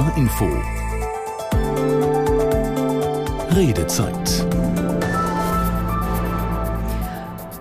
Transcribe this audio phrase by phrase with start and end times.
[0.00, 0.48] HR Info.
[3.54, 4.46] Redezeit.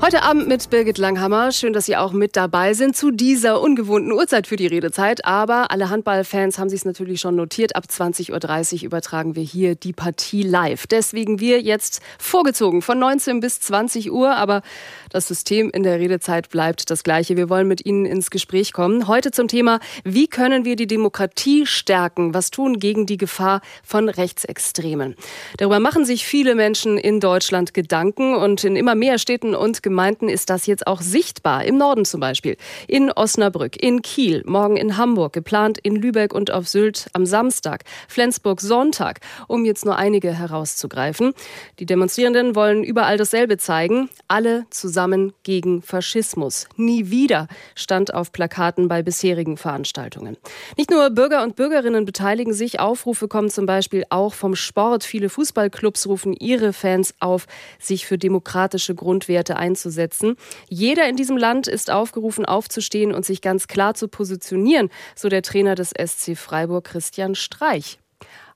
[0.02, 1.52] Heute Abend mit Birgit Langhammer.
[1.52, 5.26] Schön, dass Sie auch mit dabei sind zu dieser ungewohnten Uhrzeit für die Redezeit.
[5.26, 7.76] Aber alle Handballfans haben sich es natürlich schon notiert.
[7.76, 10.88] Ab 20.30 Uhr übertragen wir hier die Partie live.
[10.88, 14.38] Deswegen wir jetzt vorgezogen von 19 bis 20 Uhr.
[14.38, 14.62] Aber
[15.10, 17.36] das System in der Redezeit bleibt das gleiche.
[17.36, 19.08] Wir wollen mit Ihnen ins Gespräch kommen.
[19.08, 22.34] Heute zum Thema, wie können wir die Demokratie stärken?
[22.34, 25.16] Was tun gegen die Gefahr von Rechtsextremen?
[25.58, 30.30] Darüber machen sich viele Menschen in Deutschland Gedanken und in immer mehr Städten und Gemeinden
[30.30, 31.66] ist das jetzt auch sichtbar.
[31.66, 32.56] Im Norden zum Beispiel.
[32.88, 37.84] In Osnabrück, in Kiel, morgen in Hamburg, geplant in Lübeck und auf Sylt am Samstag,
[38.08, 41.34] Flensburg Sonntag, um jetzt nur einige herauszugreifen.
[41.80, 44.10] Die Demonstrierenden wollen überall dasselbe zeigen.
[44.28, 44.99] Alle zusammen
[45.44, 46.68] gegen Faschismus.
[46.76, 50.38] Nie wieder stand auf Plakaten bei bisherigen Veranstaltungen.
[50.78, 52.80] Nicht nur Bürger und Bürgerinnen beteiligen sich.
[52.80, 55.04] Aufrufe kommen zum Beispiel auch vom Sport.
[55.04, 57.46] Viele Fußballclubs rufen ihre Fans auf,
[57.80, 60.36] sich für demokratische Grundwerte einzusetzen.
[60.68, 65.44] Jeder in diesem Land ist aufgerufen, aufzustehen und sich ganz klar zu positionieren, so der
[65.44, 68.00] Trainer des SC Freiburg Christian Streich.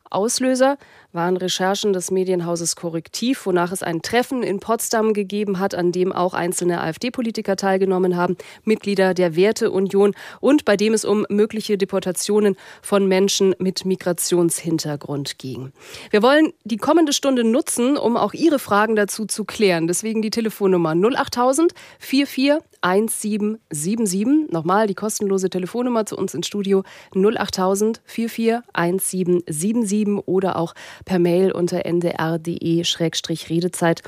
[0.09, 0.77] Auslöser
[1.13, 6.11] waren Recherchen des Medienhauses Korrektiv, wonach es ein Treffen in Potsdam gegeben hat, an dem
[6.11, 12.57] auch einzelne AfD-Politiker teilgenommen haben, Mitglieder der Werteunion und bei dem es um mögliche Deportationen
[12.81, 15.71] von Menschen mit Migrationshintergrund ging.
[16.09, 19.87] Wir wollen die kommende Stunde nutzen, um auch Ihre Fragen dazu zu klären.
[19.87, 24.51] Deswegen die Telefonnummer 08000 44 1777.
[24.51, 26.83] Nochmal die kostenlose Telefonnummer zu uns ins Studio
[27.15, 30.73] 08000 44 1777 oder auch
[31.05, 34.01] per Mail unter ndr.de-redezeit.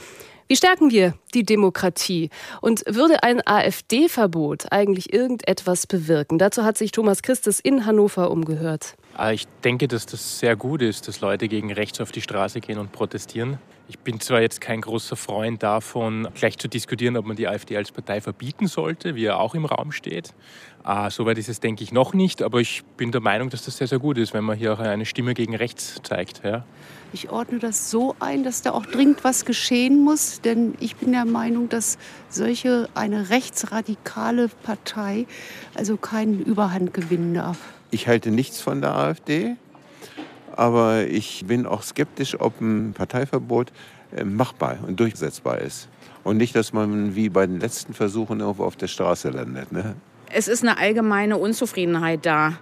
[0.48, 2.30] Wie stärken wir die Demokratie?
[2.62, 6.38] Und würde ein AfD-Verbot eigentlich irgendetwas bewirken?
[6.38, 8.96] Dazu hat sich Thomas Christus in Hannover umgehört.
[9.16, 12.60] Ah, ich denke, dass das sehr gut ist, dass Leute gegen rechts auf die Straße
[12.60, 13.58] gehen und protestieren.
[13.88, 17.76] Ich bin zwar jetzt kein großer Freund davon, gleich zu diskutieren, ob man die AfD
[17.76, 20.36] als Partei verbieten sollte, wie er auch im Raum steht.
[20.88, 23.76] Ah, Soweit ist es, denke ich, noch nicht, aber ich bin der Meinung, dass das
[23.78, 26.42] sehr, sehr gut ist, wenn man hier auch eine Stimme gegen rechts zeigt.
[26.44, 26.64] Ja.
[27.12, 31.12] Ich ordne das so ein, dass da auch dringend was geschehen muss, denn ich bin
[31.12, 31.98] der Meinung, dass
[32.30, 35.26] solche eine rechtsradikale Partei
[35.73, 37.58] also keinen Überhand gewinnen darf.
[37.90, 39.56] Ich halte nichts von der AfD.
[40.56, 43.73] Aber ich bin auch skeptisch, ob ein Parteiverbot
[44.16, 45.90] äh, machbar und durchsetzbar ist.
[46.23, 49.72] Und nicht, dass man wie bei den letzten Versuchen irgendwo auf der Straße landet.
[49.72, 49.96] Ne?
[50.31, 52.53] Es ist eine allgemeine Unzufriedenheit da.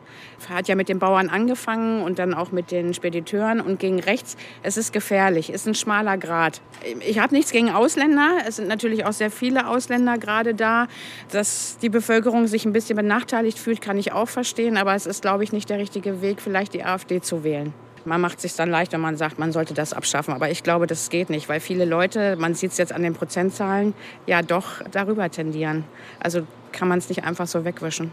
[0.50, 4.36] Hat ja mit den Bauern angefangen und dann auch mit den Spediteuren und gegen rechts.
[4.62, 6.60] Es ist gefährlich, es ist ein schmaler Grat.
[7.00, 8.40] Ich habe nichts gegen Ausländer.
[8.46, 10.88] Es sind natürlich auch sehr viele Ausländer gerade da.
[11.32, 14.76] Dass die Bevölkerung sich ein bisschen benachteiligt fühlt, kann ich auch verstehen.
[14.76, 17.74] Aber es ist, glaube ich, nicht der richtige Weg, vielleicht die AfD zu wählen.
[18.06, 20.34] Man macht es sich dann leicht, wenn man sagt, man sollte das abschaffen.
[20.34, 23.14] Aber ich glaube, das geht nicht, weil viele Leute, man sieht es jetzt an den
[23.14, 23.94] Prozentzahlen,
[24.28, 25.86] ja doch darüber tendieren.
[26.20, 28.12] Also kann man es nicht einfach so wegwischen.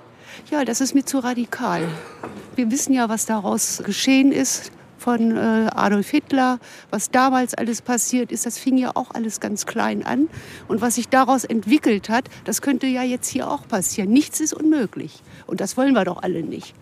[0.51, 1.83] Ja, das ist mir zu radikal.
[2.55, 6.59] Wir wissen ja, was daraus geschehen ist von äh, Adolf Hitler,
[6.91, 10.29] was damals alles passiert ist, das fing ja auch alles ganz klein an.
[10.69, 14.11] Und was sich daraus entwickelt hat, das könnte ja jetzt hier auch passieren.
[14.11, 15.23] Nichts ist unmöglich.
[15.47, 16.75] Und das wollen wir doch alle nicht.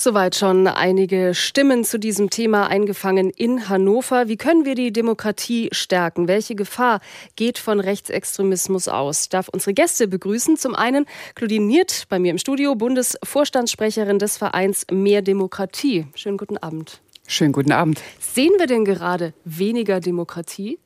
[0.00, 4.28] Soweit schon einige Stimmen zu diesem Thema eingefangen in Hannover.
[4.28, 6.28] Wie können wir die Demokratie stärken?
[6.28, 7.00] Welche Gefahr
[7.34, 9.22] geht von Rechtsextremismus aus?
[9.22, 10.56] Ich darf unsere Gäste begrüßen.
[10.56, 11.04] Zum einen
[11.34, 16.06] Claudine Niert bei mir im Studio, Bundesvorstandssprecherin des Vereins Mehr Demokratie.
[16.14, 17.00] Schönen guten Abend.
[17.26, 18.00] Schönen guten Abend.
[18.20, 20.78] Sehen wir denn gerade weniger Demokratie?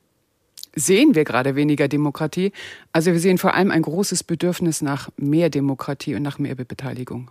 [0.74, 2.50] sehen wir gerade weniger Demokratie.
[2.92, 7.30] Also wir sehen vor allem ein großes Bedürfnis nach mehr Demokratie und nach mehr Beteiligung.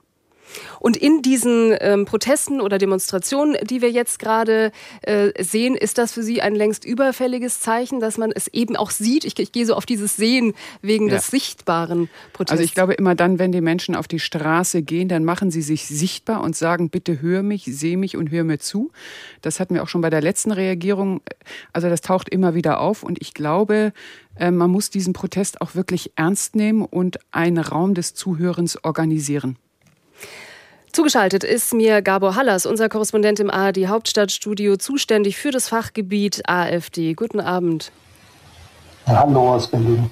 [0.80, 6.12] Und in diesen ähm, Protesten oder Demonstrationen, die wir jetzt gerade äh, sehen, ist das
[6.12, 9.26] für Sie ein längst überfälliges Zeichen, dass man es eben auch sieht?
[9.26, 11.16] Ich, ich gehe so auf dieses Sehen wegen ja.
[11.16, 12.52] des sichtbaren Protests.
[12.52, 15.62] Also ich glaube immer dann, wenn die Menschen auf die Straße gehen, dann machen sie
[15.62, 18.92] sich sichtbar und sagen, bitte hör mich, seh mich und hör mir zu.
[19.42, 21.22] Das hatten wir auch schon bei der letzten Reagierung.
[21.74, 23.94] Also das taucht immer wieder auf und ich glaube,
[24.36, 29.58] äh, man muss diesen Protest auch wirklich ernst nehmen und einen Raum des Zuhörens organisieren.
[30.92, 37.14] Zugeschaltet ist mir Gabor Hallas, unser Korrespondent im ARD Hauptstadtstudio, zuständig für das Fachgebiet AfD.
[37.14, 37.94] Guten Abend.
[39.08, 40.10] Hallo aus Berlin.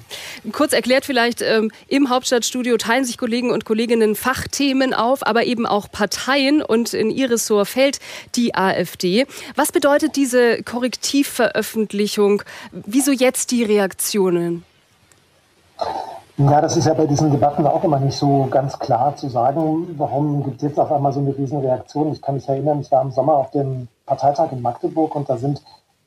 [0.52, 5.66] Kurz erklärt vielleicht, ähm, im Hauptstadtstudio teilen sich Kollegen und Kolleginnen Fachthemen auf, aber eben
[5.66, 7.98] auch Parteien und in ihr Ressort fällt
[8.34, 9.26] die AfD.
[9.56, 12.42] Was bedeutet diese Korrektivveröffentlichung?
[12.72, 14.64] Wieso jetzt die Reaktionen?
[16.48, 19.94] Ja, das ist ja bei diesen Debatten auch immer nicht so ganz klar zu sagen,
[19.98, 22.12] warum gibt es jetzt auf einmal so eine Riesenreaktion.
[22.12, 25.36] Ich kann mich erinnern, ich war im Sommer auf dem Parteitag in Magdeburg und da
[25.36, 25.62] sind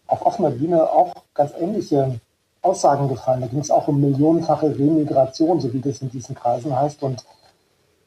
[0.08, 2.20] auf offener Bühne auch ganz ähnliche
[2.64, 3.42] Aussagen gefallen.
[3.42, 7.04] Da ging es auch um millionenfache Remigration, so wie das in diesen Kreisen heißt.
[7.04, 7.24] Und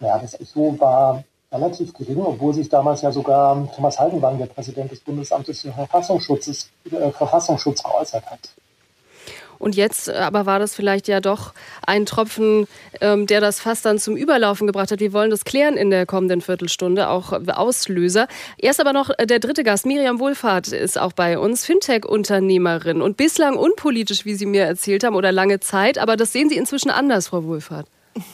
[0.00, 4.90] ja, das Echo war relativ gering, obwohl sich damals ja sogar Thomas Haldenwang, der Präsident
[4.90, 8.40] des Bundesamtes für Verfassungsschutz, äh, Verfassungsschutz geäußert hat.
[9.58, 11.52] Und jetzt äh, aber war das vielleicht ja doch
[11.86, 12.66] ein Tropfen,
[13.00, 15.00] ähm, der das Fass dann zum Überlaufen gebracht hat.
[15.00, 18.28] Wir wollen das klären in der kommenden Viertelstunde, auch Auslöser.
[18.58, 23.16] Erst aber noch äh, der dritte Gast, Miriam Wohlfahrt, ist auch bei uns, Fintech-Unternehmerin und
[23.16, 25.98] bislang unpolitisch, wie Sie mir erzählt haben, oder lange Zeit.
[25.98, 27.86] Aber das sehen Sie inzwischen anders, Frau Wohlfahrt.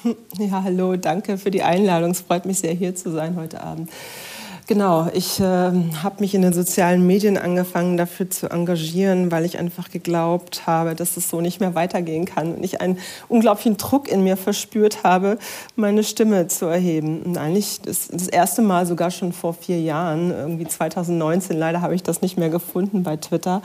[0.38, 2.12] Ja, hallo, danke für die Einladung.
[2.12, 3.90] Es freut mich sehr, hier zu sein heute Abend.
[4.68, 9.58] Genau, ich äh, habe mich in den sozialen Medien angefangen dafür zu engagieren, weil ich
[9.58, 12.98] einfach geglaubt habe, dass es so nicht mehr weitergehen kann und ich einen
[13.28, 15.38] unglaublichen Druck in mir verspürt habe,
[15.74, 17.22] meine Stimme zu erheben.
[17.22, 21.96] Und eigentlich das, das erste Mal sogar schon vor vier Jahren, irgendwie 2019, leider habe
[21.96, 23.62] ich das nicht mehr gefunden bei Twitter.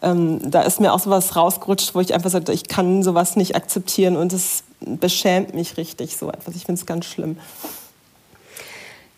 [0.00, 3.56] Ähm, da ist mir auch sowas rausgerutscht, wo ich einfach sagte, ich kann sowas nicht
[3.56, 6.54] akzeptieren und es beschämt mich richtig so etwas.
[6.54, 7.36] Ich finde es ganz schlimm.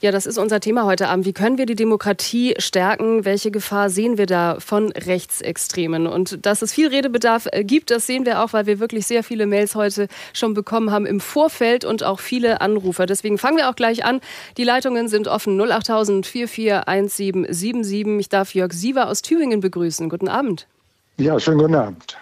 [0.02, 1.26] Ja, das ist unser Thema heute Abend.
[1.26, 3.24] Wie können wir die Demokratie stärken?
[3.24, 6.08] Welche Gefahr sehen wir da von Rechtsextremen?
[6.08, 9.22] Und dass es viel Redebedarf äh, gibt, das sehen wir auch, weil wir wirklich sehr
[9.22, 13.06] viele Mails heute schon bekommen haben im Vorfeld und auch viele Anrufer.
[13.06, 14.20] Deswegen fangen wir auch gleich an.
[14.56, 18.18] Die Leitungen sind offen 08000 441777.
[18.18, 20.08] Ich darf Jörg Siever aus Thüringen begrüßen.
[20.08, 20.66] Guten Abend.
[21.16, 22.18] Ja, schönen guten Abend.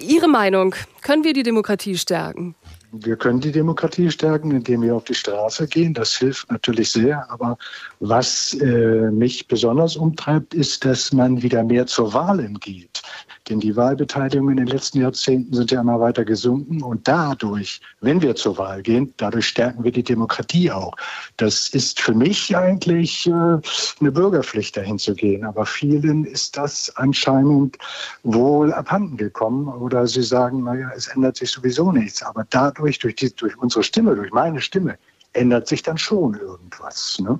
[0.00, 2.54] Ihre Meinung, können wir die Demokratie stärken?
[2.96, 5.94] Wir können die Demokratie stärken, indem wir auf die Straße gehen.
[5.94, 7.28] Das hilft natürlich sehr.
[7.28, 7.58] Aber
[7.98, 13.02] was äh, mich besonders umtreibt, ist, dass man wieder mehr zur Wahlen geht.
[13.48, 16.82] Denn die Wahlbeteiligung in den letzten Jahrzehnten sind ja immer weiter gesunken.
[16.82, 20.96] Und dadurch, wenn wir zur Wahl gehen, dadurch stärken wir die Demokratie auch.
[21.36, 25.44] Das ist für mich eigentlich äh, eine Bürgerpflicht, dahin zu gehen.
[25.44, 27.76] Aber vielen ist das anscheinend
[28.22, 29.68] wohl abhanden gekommen.
[29.68, 32.22] Oder sie sagen, naja, es ändert sich sowieso nichts.
[32.22, 34.96] Aber dadurch, durch, die, durch unsere Stimme, durch meine Stimme,
[35.34, 37.18] ändert sich dann schon irgendwas.
[37.20, 37.38] Ne?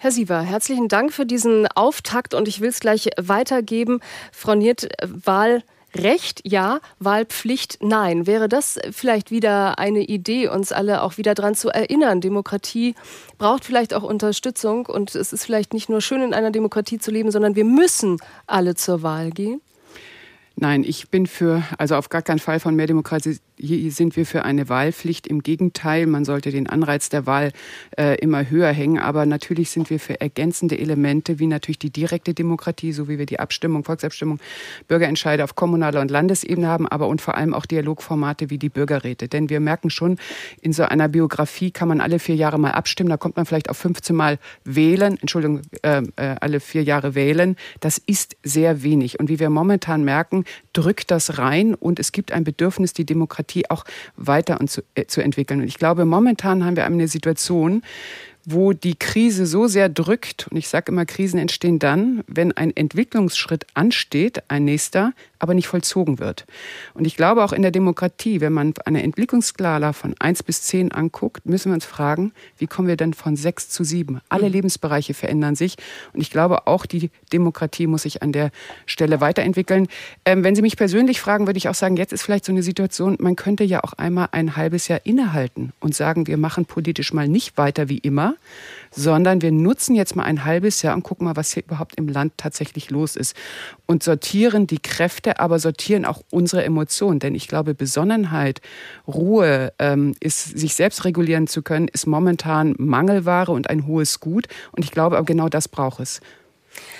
[0.00, 3.98] Herr Siever, herzlichen Dank für diesen Auftakt und ich will es gleich weitergeben.
[4.30, 8.24] Frau Niert, Wahlrecht ja, Wahlpflicht nein.
[8.28, 12.20] Wäre das vielleicht wieder eine Idee, uns alle auch wieder daran zu erinnern?
[12.20, 12.94] Demokratie
[13.38, 17.10] braucht vielleicht auch Unterstützung und es ist vielleicht nicht nur schön, in einer Demokratie zu
[17.10, 19.60] leben, sondern wir müssen alle zur Wahl gehen.
[20.54, 24.24] Nein, ich bin für, also auf gar keinen Fall von mehr Demokratie hier sind wir
[24.24, 25.26] für eine Wahlpflicht.
[25.26, 27.52] Im Gegenteil, man sollte den Anreiz der Wahl
[27.96, 28.98] äh, immer höher hängen.
[28.98, 33.26] Aber natürlich sind wir für ergänzende Elemente, wie natürlich die direkte Demokratie, so wie wir
[33.26, 34.38] die Abstimmung, Volksabstimmung,
[34.86, 39.28] Bürgerentscheide auf kommunaler und Landesebene haben, aber und vor allem auch Dialogformate wie die Bürgerräte.
[39.28, 40.18] Denn wir merken schon,
[40.60, 43.10] in so einer Biografie kann man alle vier Jahre mal abstimmen.
[43.10, 47.56] Da kommt man vielleicht auf 15 Mal wählen, Entschuldigung, äh, äh, alle vier Jahre wählen.
[47.80, 49.18] Das ist sehr wenig.
[49.18, 53.47] Und wie wir momentan merken, drückt das rein und es gibt ein Bedürfnis, die Demokratie
[53.48, 53.84] Demokratie auch
[54.16, 55.60] weiter und zu, äh, zu entwickeln.
[55.60, 57.82] Und ich glaube, momentan haben wir eine Situation,
[58.44, 62.74] wo die Krise so sehr drückt, und ich sage immer, Krisen entstehen dann, wenn ein
[62.74, 66.46] Entwicklungsschritt ansteht, ein nächster, aber nicht vollzogen wird.
[66.94, 70.92] Und ich glaube auch in der Demokratie, wenn man eine Entwicklungsskala von 1 bis 10
[70.92, 74.20] anguckt, müssen wir uns fragen, wie kommen wir denn von 6 zu 7?
[74.28, 74.52] Alle mhm.
[74.52, 75.76] Lebensbereiche verändern sich
[76.12, 78.50] und ich glaube auch die Demokratie muss sich an der
[78.86, 79.88] Stelle weiterentwickeln.
[80.24, 82.62] Ähm, wenn Sie mich persönlich fragen, würde ich auch sagen, jetzt ist vielleicht so eine
[82.62, 87.12] Situation, man könnte ja auch einmal ein halbes Jahr innehalten und sagen, wir machen politisch
[87.12, 88.34] mal nicht weiter wie immer,
[88.90, 92.08] sondern wir nutzen jetzt mal ein halbes Jahr und gucken mal, was hier überhaupt im
[92.08, 93.36] Land tatsächlich los ist.
[93.86, 97.18] Und sortieren die Kräfte, aber sortieren auch unsere Emotionen.
[97.20, 98.60] Denn ich glaube, Besonnenheit,
[99.06, 104.46] Ruhe, ähm, ist, sich selbst regulieren zu können, ist momentan Mangelware und ein hohes Gut.
[104.72, 106.20] Und ich glaube, genau das braucht es.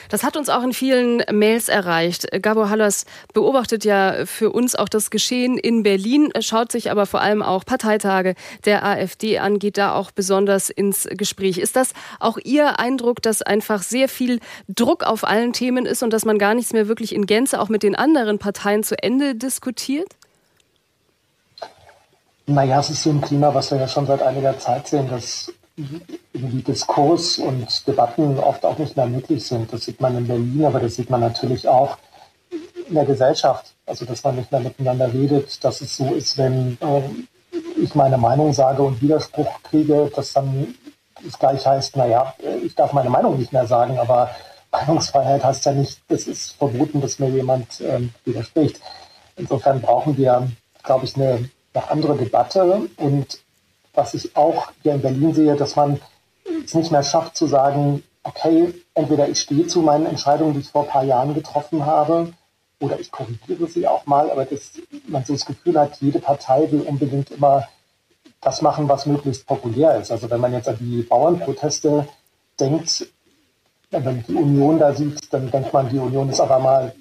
[0.08, 2.26] Das hat uns auch in vielen Mails erreicht.
[2.42, 3.04] Gabor Hallers
[3.34, 7.64] beobachtet ja für uns auch das Geschehen in Berlin, schaut sich aber vor allem auch
[7.64, 11.58] Parteitage der AfD an, geht da auch besonders ins Gespräch.
[11.58, 16.12] Ist das auch Ihr Eindruck, dass einfach sehr viel Druck auf allen Themen ist und
[16.12, 19.34] dass man gar nichts mehr wirklich in Gänze auch mit den anderen Parteien zu Ende
[19.34, 20.08] diskutiert?
[22.46, 25.52] Naja, es ist so ein Klima, was wir ja schon seit einiger Zeit sehen, dass
[26.32, 29.72] irgendwie Diskurs und Debatten oft auch nicht mehr möglich sind.
[29.72, 31.96] Das sieht man in Berlin, aber das sieht man natürlich auch
[32.88, 33.74] in der Gesellschaft.
[33.86, 37.02] Also, dass man nicht mehr miteinander redet, dass es so ist, wenn äh,
[37.80, 40.74] ich meine Meinung sage und Widerspruch kriege, dass dann
[41.26, 44.30] es gleich heißt, naja, ich darf meine Meinung nicht mehr sagen, aber
[44.70, 48.80] Meinungsfreiheit heißt ja nicht, es ist verboten, dass mir jemand äh, widerspricht.
[49.36, 50.48] Insofern brauchen wir,
[50.82, 52.88] glaube ich, eine eine andere Debatte.
[52.96, 53.38] Und
[53.94, 56.00] was ich auch hier in Berlin sehe, dass man
[56.64, 60.70] es nicht mehr schafft zu sagen, okay, entweder ich stehe zu meinen Entscheidungen, die ich
[60.70, 62.32] vor ein paar Jahren getroffen habe,
[62.80, 64.72] oder ich korrigiere sie auch mal, aber dass
[65.08, 67.66] man so das Gefühl hat, jede Partei will unbedingt immer
[68.40, 70.12] das machen, was möglichst populär ist.
[70.12, 72.06] Also wenn man jetzt an die Bauernproteste
[72.60, 73.08] denkt,
[73.90, 76.94] wenn man die Union da sieht, dann denkt man, die Union ist auf einmal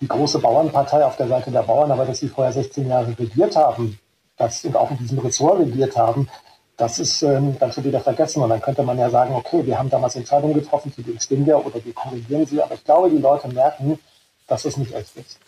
[0.00, 3.56] die große Bauernpartei auf der Seite der Bauern, aber dass sie vorher 16 Jahre regiert
[3.56, 3.98] haben
[4.38, 6.28] das, und auch in diesem Ressort regiert haben,
[6.76, 8.42] das ist ähm, dann schon wieder vergessen.
[8.42, 11.44] Und dann könnte man ja sagen, okay, wir haben damals Entscheidungen getroffen, zu denen stimmen
[11.44, 12.62] wir oder wir korrigieren sie.
[12.62, 13.98] Aber ich glaube, die Leute merken,
[14.46, 15.38] dass es nicht echt ist.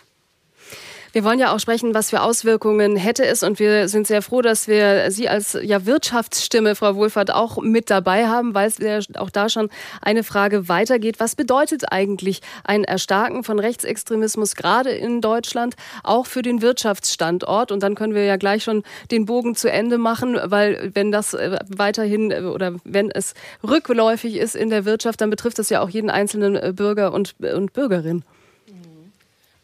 [1.13, 3.43] Wir wollen ja auch sprechen, was für Auswirkungen hätte es.
[3.43, 7.91] Und wir sind sehr froh, dass wir Sie als ja, Wirtschaftsstimme, Frau Wohlfahrt, auch mit
[7.91, 9.71] dabei haben, weil es ja auch da schon
[10.03, 11.19] eine Frage weitergeht.
[11.19, 15.75] Was bedeutet eigentlich ein Erstarken von Rechtsextremismus gerade in Deutschland,
[16.05, 17.73] auch für den Wirtschaftsstandort?
[17.73, 21.35] Und dann können wir ja gleich schon den Bogen zu Ende machen, weil wenn das
[21.35, 23.35] äh, weiterhin äh, oder wenn es
[23.67, 27.35] rückläufig ist in der Wirtschaft, dann betrifft das ja auch jeden einzelnen äh, Bürger und,
[27.41, 28.23] und Bürgerin.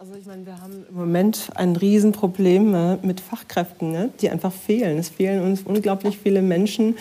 [0.06, 4.52] Also ich meine, wir haben im Moment ein Riesenproblem äh, mit Fachkräften, ne, die einfach
[4.52, 4.98] fehlen.
[4.98, 6.96] Es fehlen uns unglaublich viele Menschen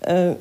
[0.00, 0.36] äh,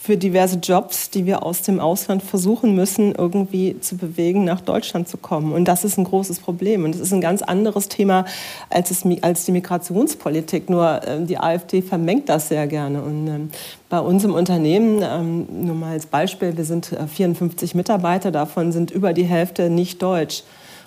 [0.00, 5.06] für diverse Jobs, die wir aus dem Ausland versuchen müssen, irgendwie zu bewegen, nach Deutschland
[5.06, 5.52] zu kommen.
[5.52, 6.82] Und das ist ein großes Problem.
[6.82, 8.24] Und es ist ein ganz anderes Thema
[8.68, 10.68] als, es, als die Migrationspolitik.
[10.68, 13.00] Nur äh, die AfD vermengt das sehr gerne.
[13.00, 13.50] Und ähm,
[13.88, 18.90] bei uns im Unternehmen, ähm, nur mal als Beispiel, wir sind 54 Mitarbeiter, davon sind
[18.90, 20.42] über die Hälfte nicht deutsch.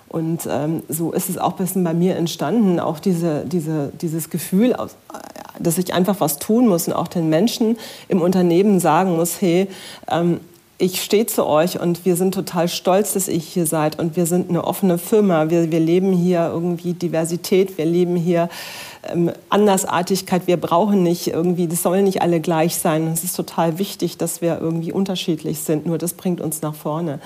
[0.08, 4.30] Und ähm, so ist es auch ein bisschen bei mir entstanden, auch diese, diese, dieses
[4.30, 4.74] Gefühl,
[5.58, 7.76] dass ich einfach was tun muss und auch den Menschen
[8.08, 9.68] im Unternehmen sagen muss, hey,
[10.10, 10.40] ähm,
[10.80, 14.26] ich stehe zu euch und wir sind total stolz, dass ihr hier seid und wir
[14.26, 15.50] sind eine offene Firma.
[15.50, 18.48] Wir, wir leben hier irgendwie Diversität, wir leben hier
[19.12, 20.46] ähm, Andersartigkeit.
[20.46, 23.08] Wir brauchen nicht irgendwie, das sollen nicht alle gleich sein.
[23.08, 25.84] Es ist total wichtig, dass wir irgendwie unterschiedlich sind.
[25.84, 27.18] Nur das bringt uns nach vorne.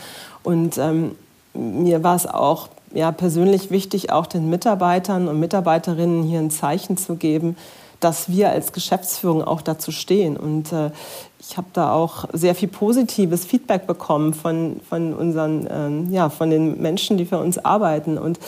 [0.43, 1.13] Und ähm,
[1.55, 6.97] mir war es auch ja, persönlich wichtig, auch den Mitarbeitern und Mitarbeiterinnen hier ein Zeichen
[6.97, 7.57] zu geben,
[8.01, 10.37] dass wir als Geschäftsführung auch dazu stehen.
[10.37, 10.91] Und äh,
[11.39, 16.51] ich habe da auch sehr viel positives Feedback bekommen von, von unseren, ähm, ja, von
[16.51, 18.19] den Menschen, die für uns arbeiten.
[18.19, 18.39] Und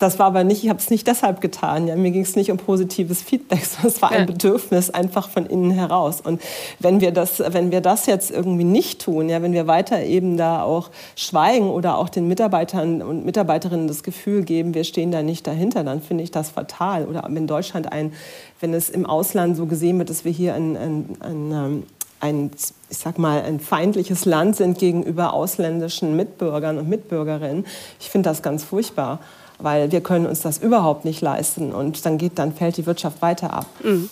[0.00, 1.86] das war aber nicht, ich habe es nicht deshalb getan.
[1.86, 4.24] Ja, mir ging es nicht um positives Feedback, sondern es war ein ja.
[4.24, 6.22] Bedürfnis einfach von innen heraus.
[6.22, 6.40] Und
[6.78, 10.38] wenn wir das, wenn wir das jetzt irgendwie nicht tun, ja, wenn wir weiter eben
[10.38, 15.22] da auch schweigen oder auch den Mitarbeitern und Mitarbeiterinnen das Gefühl geben, wir stehen da
[15.22, 17.04] nicht dahinter, dann finde ich das fatal.
[17.04, 18.14] Oder wenn Deutschland ein,
[18.58, 21.82] wenn es im Ausland so gesehen wird, dass wir hier ein, ein, ein ähm,
[22.22, 22.50] ein,
[22.90, 27.64] ich sag mal, ein feindliches Land sind gegenüber ausländischen Mitbürgern und Mitbürgerinnen.
[27.98, 29.20] Ich finde das ganz furchtbar
[29.62, 33.22] weil wir können uns das überhaupt nicht leisten und dann geht, dann fällt die Wirtschaft
[33.22, 33.66] weiter ab.
[33.82, 34.10] Mhm.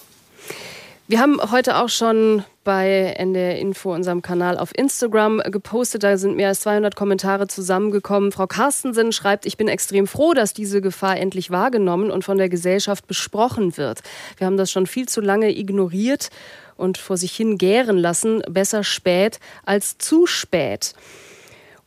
[1.10, 6.02] Wir haben heute auch schon bei NDR Info, unserem Kanal auf Instagram, gepostet.
[6.02, 8.30] Da sind mehr als 200 Kommentare zusammengekommen.
[8.30, 12.50] Frau Carstensen schreibt, ich bin extrem froh, dass diese Gefahr endlich wahrgenommen und von der
[12.50, 14.00] Gesellschaft besprochen wird.
[14.36, 16.28] Wir haben das schon viel zu lange ignoriert
[16.76, 18.42] und vor sich hin gären lassen.
[18.46, 20.92] Besser spät als zu spät.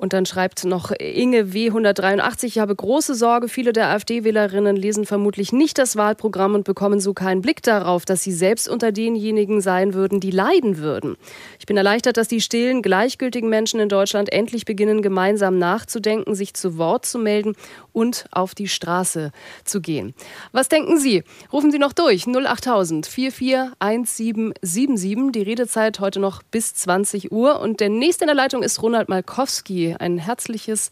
[0.02, 5.54] Und dann schreibt noch Inge W183, ich habe große Sorge, viele der AfD-Wählerinnen lesen vermutlich
[5.54, 9.94] nicht das Wahlprogramm und bekommen so keinen Blick darauf, dass sie selbst unter denjenigen sein
[9.94, 11.18] würden, die leiden würden.
[11.60, 16.56] Ich bin erleichtert, dass die stillen, gleichgültigen Menschen in Deutschland endlich beginnen, gemeinsam nachzudenken, sich
[16.56, 17.54] zu Wort zu melden
[17.94, 19.32] und auf die Straße
[19.66, 20.16] zu gehen.
[20.52, 21.24] Was denken Sie?
[21.54, 25.32] Rufen Sie noch durch 08000 441777.
[25.32, 27.60] Die Redezeit heute noch bis 20 Uhr.
[27.60, 29.91] Und der nächste in der Leitung ist Ronald Malkowski.
[30.00, 30.92] Ein herzliches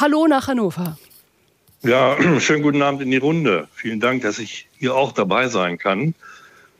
[0.00, 0.98] Hallo nach Hannover.
[1.82, 3.68] Ja, schönen guten Abend in die Runde.
[3.74, 6.14] Vielen Dank, dass ich hier auch dabei sein kann.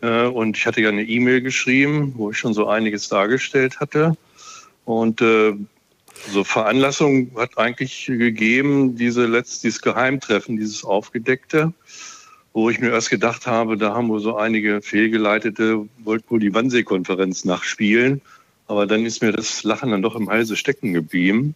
[0.01, 4.17] Äh, und ich hatte ja eine E-Mail geschrieben, wo ich schon so einiges dargestellt hatte.
[4.85, 5.55] Und äh,
[6.33, 11.73] so Veranlassung hat eigentlich gegeben, diese letzt, dieses Geheimtreffen, dieses Aufgedeckte,
[12.53, 16.55] wo ich mir erst gedacht habe, da haben wohl so einige Fehlgeleitete, wollten wohl die
[16.55, 18.23] Wannsee-Konferenz nachspielen.
[18.67, 21.55] Aber dann ist mir das Lachen dann doch im Halse stecken geblieben.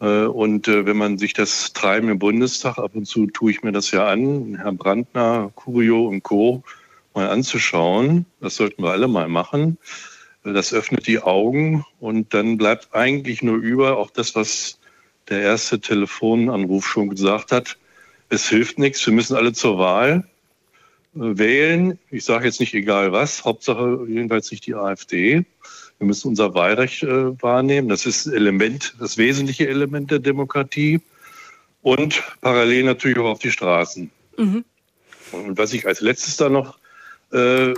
[0.00, 3.62] Äh, und äh, wenn man sich das Treiben im Bundestag, ab und zu tue ich
[3.62, 6.62] mir das ja an, Herr Brandner, Curio und Co.
[7.14, 9.78] mal anzuschauen, das sollten wir alle mal machen
[10.52, 14.78] das öffnet die Augen und dann bleibt eigentlich nur über, auch das, was
[15.28, 17.76] der erste Telefonanruf schon gesagt hat,
[18.28, 20.26] es hilft nichts, wir müssen alle zur Wahl
[21.14, 21.98] äh, wählen.
[22.10, 25.44] Ich sage jetzt nicht egal was, Hauptsache jedenfalls nicht die AfD.
[25.98, 27.88] Wir müssen unser Wahlrecht äh, wahrnehmen.
[27.88, 31.00] Das ist Element, das wesentliche Element der Demokratie.
[31.82, 34.10] Und parallel natürlich auch auf die Straßen.
[34.36, 34.64] Mhm.
[35.32, 36.78] Und was ich als letztes da noch
[37.32, 37.74] äh,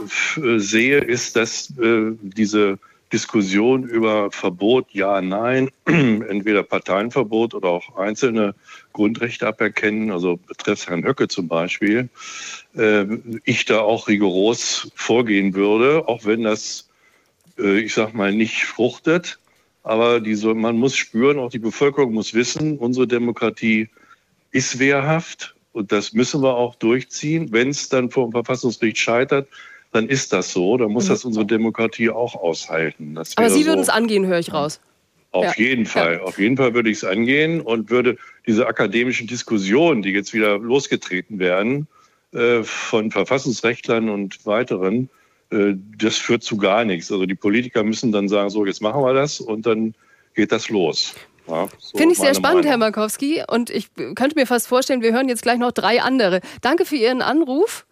[0.59, 2.79] sehe, ist, dass äh, diese
[3.13, 8.55] Diskussion über Verbot, ja, nein, entweder Parteienverbot oder auch einzelne
[8.93, 12.11] Grundrechte aberkennen, also betreffs Herrn Höcke zum Beispiel,
[12.77, 13.07] äh,
[13.45, 16.88] ich da auch rigoros vorgehen würde, auch wenn das, äh,
[17.59, 19.39] ich sag mal, nicht fruchtet.
[19.83, 23.89] Aber die so, man muss spüren, auch die Bevölkerung muss wissen, unsere Demokratie
[24.51, 27.53] ist wehrhaft und das müssen wir auch durchziehen.
[27.53, 29.49] Wenn es dann vor dem Verfassungsgericht scheitert,
[29.93, 30.77] dann ist das so.
[30.77, 31.09] Dann muss mhm.
[31.11, 33.17] das unsere Demokratie auch aushalten.
[33.37, 34.81] Aber Sie würden es angehen, höre ich raus.
[35.31, 35.53] Auf ja.
[35.57, 36.23] jeden Fall, ja.
[36.23, 40.59] auf jeden Fall würde ich es angehen und würde diese akademischen Diskussionen, die jetzt wieder
[40.59, 41.87] losgetreten werden,
[42.33, 45.18] äh, von Verfassungsrechtlern und weiteren, äh,
[45.51, 47.11] das führt zu gar nichts.
[47.11, 49.95] Also die Politiker müssen dann sagen, so jetzt machen wir das und dann
[50.35, 51.15] geht das los.
[51.49, 52.71] Ja, so Finde ich sehr spannend, Meinung.
[52.71, 53.43] Herr Markowski.
[53.49, 56.41] Und ich könnte mir fast vorstellen, wir hören jetzt gleich noch drei andere.
[56.61, 57.87] Danke für Ihren Anruf.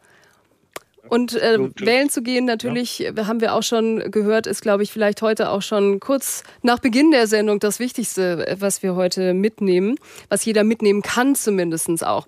[1.09, 3.27] Und äh, wählen zu gehen, natürlich, ja.
[3.27, 7.11] haben wir auch schon gehört, ist, glaube ich, vielleicht heute auch schon kurz nach Beginn
[7.11, 9.97] der Sendung das Wichtigste, was wir heute mitnehmen,
[10.29, 12.27] was jeder mitnehmen kann zumindest auch.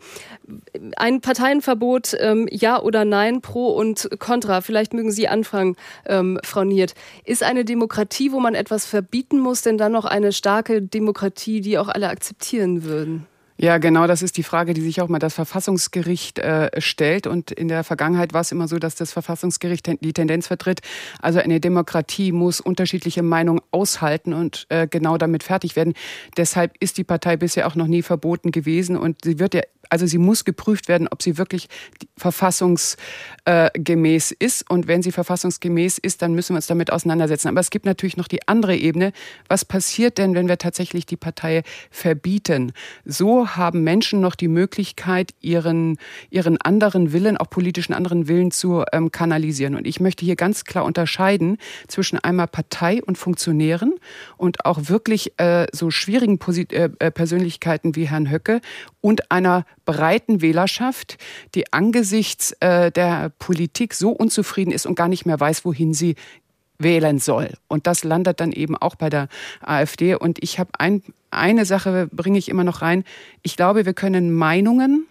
[0.96, 6.64] Ein Parteienverbot, ähm, ja oder nein, pro und contra, vielleicht mögen Sie anfangen, ähm, Frau
[6.64, 6.94] Niert.
[7.24, 11.78] Ist eine Demokratie, wo man etwas verbieten muss, denn dann noch eine starke Demokratie, die
[11.78, 13.26] auch alle akzeptieren würden?
[13.60, 17.26] Ja, genau, das ist die Frage, die sich auch mal das Verfassungsgericht äh, stellt.
[17.26, 20.80] Und in der Vergangenheit war es immer so, dass das Verfassungsgericht die Tendenz vertritt,
[21.20, 25.94] also eine Demokratie muss unterschiedliche Meinungen aushalten und äh, genau damit fertig werden.
[26.36, 30.06] Deshalb ist die Partei bisher auch noch nie verboten gewesen und sie wird ja also
[30.06, 31.68] sie muss geprüft werden, ob sie wirklich
[32.16, 34.68] verfassungsgemäß ist.
[34.70, 37.48] Und wenn sie verfassungsgemäß ist, dann müssen wir uns damit auseinandersetzen.
[37.48, 39.12] Aber es gibt natürlich noch die andere Ebene.
[39.48, 42.72] Was passiert denn, wenn wir tatsächlich die Partei verbieten?
[43.04, 45.98] So haben Menschen noch die Möglichkeit, ihren,
[46.30, 49.74] ihren anderen Willen, auch politischen anderen Willen zu ähm, kanalisieren.
[49.74, 53.94] Und ich möchte hier ganz klar unterscheiden zwischen einmal Partei und Funktionären
[54.36, 58.60] und auch wirklich äh, so schwierigen Posit äh, äh Persönlichkeiten wie Herrn Höcke
[59.00, 61.16] und einer breiten Wählerschaft,
[61.54, 66.14] die angesichts äh, der Politik so unzufrieden ist und gar nicht mehr weiß, wohin sie
[66.78, 67.54] wählen soll.
[67.68, 69.28] Und das landet dann eben auch bei der
[69.62, 70.14] AfD.
[70.14, 73.02] Und ich habe ein, eine Sache, bringe ich immer noch rein.
[73.42, 75.06] Ich glaube, wir können Meinungen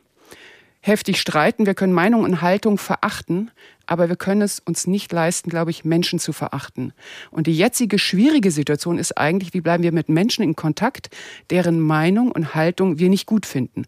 [0.82, 3.50] heftig streiten, wir können Meinung und Haltung verachten,
[3.88, 6.94] aber wir können es uns nicht leisten, glaube ich, Menschen zu verachten.
[7.32, 11.10] Und die jetzige schwierige Situation ist eigentlich, wie bleiben wir mit Menschen in Kontakt,
[11.50, 13.86] deren Meinung und Haltung wir nicht gut finden.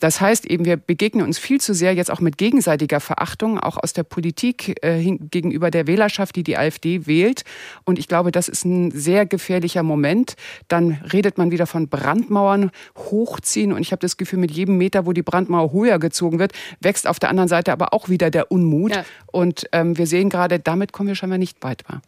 [0.00, 3.76] Das heißt eben, wir begegnen uns viel zu sehr jetzt auch mit gegenseitiger Verachtung, auch
[3.76, 7.44] aus der Politik äh, gegenüber der Wählerschaft, die die AfD wählt.
[7.84, 10.36] Und ich glaube, das ist ein sehr gefährlicher Moment.
[10.68, 13.72] Dann redet man wieder von Brandmauern hochziehen.
[13.72, 17.06] Und ich habe das Gefühl, mit jedem Meter, wo die Brandmauer höher gezogen wird, wächst
[17.06, 18.94] auf der anderen Seite aber auch wieder der Unmut.
[18.94, 19.04] Ja.
[19.26, 22.00] Und ähm, wir sehen gerade, damit kommen wir scheinbar nicht weiter.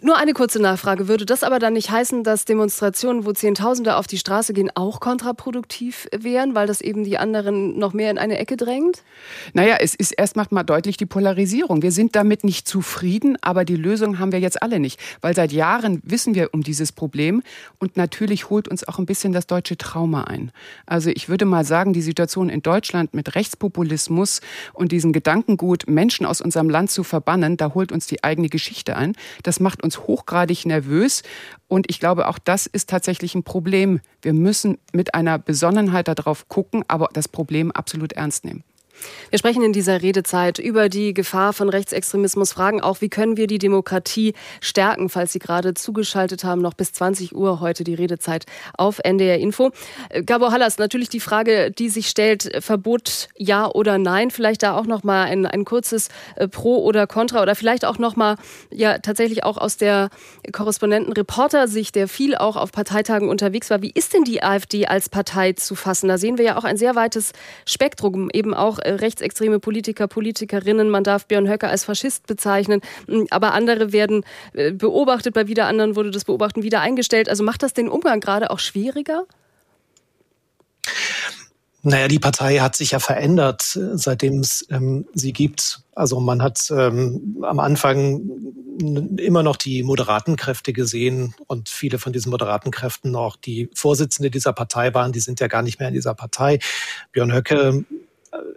[0.00, 1.08] Nur eine kurze Nachfrage.
[1.08, 4.98] Würde das aber dann nicht heißen, dass Demonstrationen, wo Zehntausende auf die Straße gehen, auch
[4.98, 9.02] kontraproduktiv wären, weil das eben die anderen noch mehr in eine Ecke drängt?
[9.52, 11.82] Naja, es ist erstmal mal deutlich die Polarisierung.
[11.82, 14.98] Wir sind damit nicht zufrieden, aber die Lösung haben wir jetzt alle nicht.
[15.20, 17.42] Weil seit Jahren wissen wir um dieses Problem
[17.78, 20.50] und natürlich holt uns auch ein bisschen das deutsche Trauma ein.
[20.86, 24.40] Also ich würde mal sagen, die Situation in Deutschland mit Rechtspopulismus
[24.72, 28.96] und diesem Gedankengut, Menschen aus unserem Land zu verbannen, da holt uns die eigene Geschichte
[28.96, 29.14] ein.
[29.42, 31.22] Das macht uns hochgradig nervös
[31.68, 34.00] und ich glaube, auch das ist tatsächlich ein Problem.
[34.22, 38.62] Wir müssen mit einer Besonnenheit darauf gucken, aber das Problem absolut ernst nehmen.
[39.30, 43.46] Wir sprechen in dieser Redezeit über die Gefahr von Rechtsextremismus, fragen auch, wie können wir
[43.46, 48.46] die Demokratie stärken, falls Sie gerade zugeschaltet haben, noch bis 20 Uhr heute die Redezeit
[48.76, 49.70] auf NDR Info.
[50.10, 54.76] Äh, Gabor Hallas, natürlich die Frage, die sich stellt, Verbot ja oder nein, vielleicht da
[54.76, 58.36] auch noch mal ein, ein kurzes äh, Pro oder Contra oder vielleicht auch noch mal
[58.70, 60.10] ja tatsächlich auch aus der
[60.52, 63.82] Korrespondenten-Reporter-Sicht, der viel auch auf Parteitagen unterwegs war.
[63.82, 66.08] Wie ist denn die AfD als Partei zu fassen?
[66.08, 67.32] Da sehen wir ja auch ein sehr weites
[67.66, 70.90] Spektrum, eben auch rechtsextreme Politiker, Politikerinnen.
[70.90, 75.66] Man darf Björn Höcke als Faschist bezeichnen, hm, aber andere werden äh, beobachtet, bei wieder
[75.66, 77.28] anderen wurde das Beobachten wieder eingestellt.
[77.28, 79.24] Also macht das den Umgang gerade auch schwieriger?
[81.86, 85.82] Naja, die Partei hat sich ja verändert, äh, seitdem es ähm, sie gibt.
[85.94, 88.22] Also man hat ähm, am Anfang
[89.18, 94.30] immer noch die moderaten Kräfte gesehen und viele von diesen moderaten Kräften auch die Vorsitzende
[94.30, 96.58] dieser Partei waren, die sind ja gar nicht mehr in dieser Partei.
[97.12, 97.84] Björn Höcke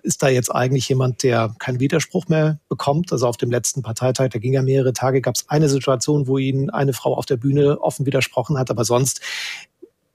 [0.03, 3.11] ist da jetzt eigentlich jemand, der keinen Widerspruch mehr bekommt?
[3.11, 6.37] Also auf dem letzten Parteitag, da ging ja mehrere Tage, gab es eine Situation, wo
[6.37, 9.21] ihn eine Frau auf der Bühne offen widersprochen hat, aber sonst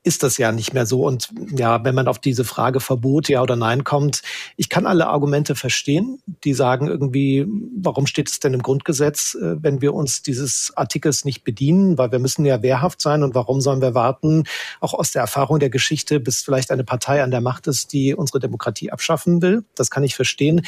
[0.05, 1.07] ist das ja nicht mehr so.
[1.07, 4.23] Und ja, wenn man auf diese Frage Verbot, ja oder nein kommt,
[4.57, 9.62] ich kann alle Argumente verstehen, die sagen irgendwie, warum steht es denn im Grundgesetz, äh,
[9.62, 13.61] wenn wir uns dieses Artikels nicht bedienen, weil wir müssen ja wehrhaft sein und warum
[13.61, 14.45] sollen wir warten,
[14.81, 18.15] auch aus der Erfahrung der Geschichte, bis vielleicht eine Partei an der Macht ist, die
[18.15, 19.65] unsere Demokratie abschaffen will.
[19.77, 20.62] Das kann ich verstehen.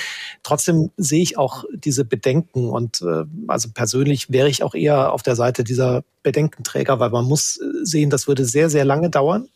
[0.44, 5.22] Trotzdem sehe ich auch diese Bedenken und äh, also persönlich wäre ich auch eher auf
[5.22, 9.48] der Seite dieser Bedenkenträger, weil man muss äh, sehen, das würde sehr, sehr lange dauern.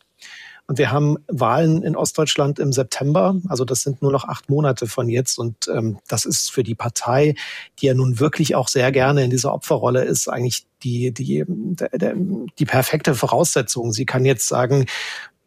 [0.69, 3.35] Und wir haben Wahlen in Ostdeutschland im September.
[3.47, 5.39] Also das sind nur noch acht Monate von jetzt.
[5.39, 7.33] Und ähm, das ist für die Partei,
[7.79, 12.23] die ja nun wirklich auch sehr gerne in dieser Opferrolle ist, eigentlich die, die, die,
[12.59, 13.93] die perfekte Voraussetzung.
[13.93, 14.85] Sie kann jetzt sagen,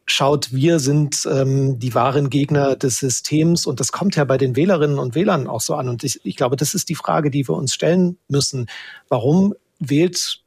[0.07, 3.65] schaut, wir sind ähm, die wahren Gegner des Systems.
[3.65, 5.89] Und das kommt ja bei den Wählerinnen und Wählern auch so an.
[5.89, 8.67] Und ich, ich glaube, das ist die Frage, die wir uns stellen müssen.
[9.09, 10.42] Warum wählt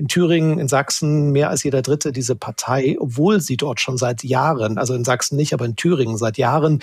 [0.00, 4.24] in Thüringen, in Sachsen mehr als jeder Dritte diese Partei, obwohl sie dort schon seit
[4.24, 6.80] Jahren, also in Sachsen nicht, aber in Thüringen seit Jahren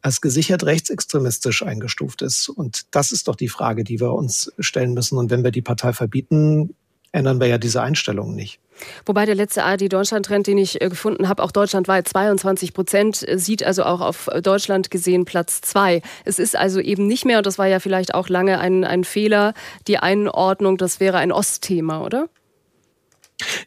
[0.00, 2.48] als gesichert rechtsextremistisch eingestuft ist.
[2.48, 5.18] Und das ist doch die Frage, die wir uns stellen müssen.
[5.18, 6.76] Und wenn wir die Partei verbieten,
[7.12, 8.60] ändern wir ja diese Einstellung nicht.
[9.06, 13.64] Wobei der letzte ARD-Deutschland-Trend, den ich äh, gefunden habe, auch deutschlandweit 22 Prozent, äh, sieht
[13.64, 16.02] also auch auf Deutschland gesehen Platz zwei.
[16.24, 19.04] Es ist also eben nicht mehr, und das war ja vielleicht auch lange ein, ein
[19.04, 19.54] Fehler,
[19.86, 22.28] die Einordnung, das wäre ein Ostthema, oder?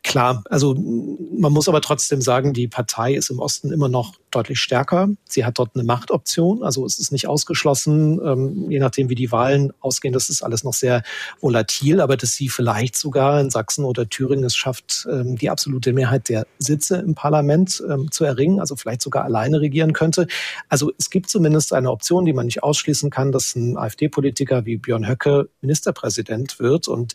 [0.03, 4.59] Klar, also man muss aber trotzdem sagen, die Partei ist im Osten immer noch deutlich
[4.59, 5.09] stärker.
[5.27, 9.31] Sie hat dort eine Machtoption, also es ist nicht ausgeschlossen, ähm, je nachdem wie die
[9.31, 11.03] Wahlen ausgehen, das ist alles noch sehr
[11.41, 15.93] volatil, aber dass sie vielleicht sogar in Sachsen oder Thüringen es schafft, ähm, die absolute
[15.93, 20.27] Mehrheit der Sitze im Parlament ähm, zu erringen, also vielleicht sogar alleine regieren könnte.
[20.69, 24.77] Also es gibt zumindest eine Option, die man nicht ausschließen kann, dass ein AfD-Politiker wie
[24.77, 27.13] Björn Höcke Ministerpräsident wird und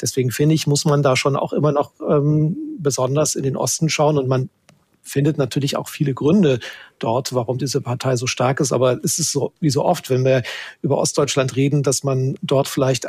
[0.00, 3.88] deswegen finde ich, muss man da schon auch immer noch ähm, besonders in den Osten
[3.88, 4.50] schauen und man
[5.02, 6.58] findet natürlich auch viele Gründe
[6.98, 8.72] dort, warum diese Partei so stark ist.
[8.72, 10.42] Aber es ist so, wie so oft, wenn wir
[10.82, 13.06] über Ostdeutschland reden, dass man dort vielleicht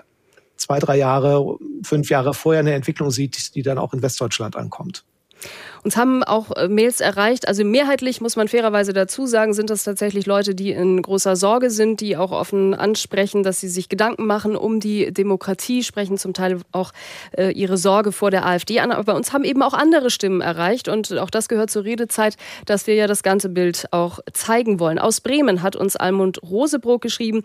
[0.57, 5.03] zwei, drei Jahre, fünf Jahre vorher eine Entwicklung sieht, die dann auch in Westdeutschland ankommt.
[5.87, 7.47] Uns haben auch äh, Mails erreicht.
[7.47, 11.69] Also mehrheitlich muss man fairerweise dazu sagen, sind das tatsächlich Leute, die in großer Sorge
[11.69, 16.33] sind, die auch offen ansprechen, dass sie sich Gedanken machen um die Demokratie, sprechen zum
[16.33, 16.91] Teil auch
[17.37, 18.91] äh, ihre Sorge vor der AfD an.
[18.91, 22.35] Aber bei uns haben eben auch andere Stimmen erreicht und auch das gehört zur Redezeit,
[22.65, 24.99] dass wir ja das ganze Bild auch zeigen wollen.
[24.99, 27.43] Aus Bremen hat uns Almund Rosebrook geschrieben.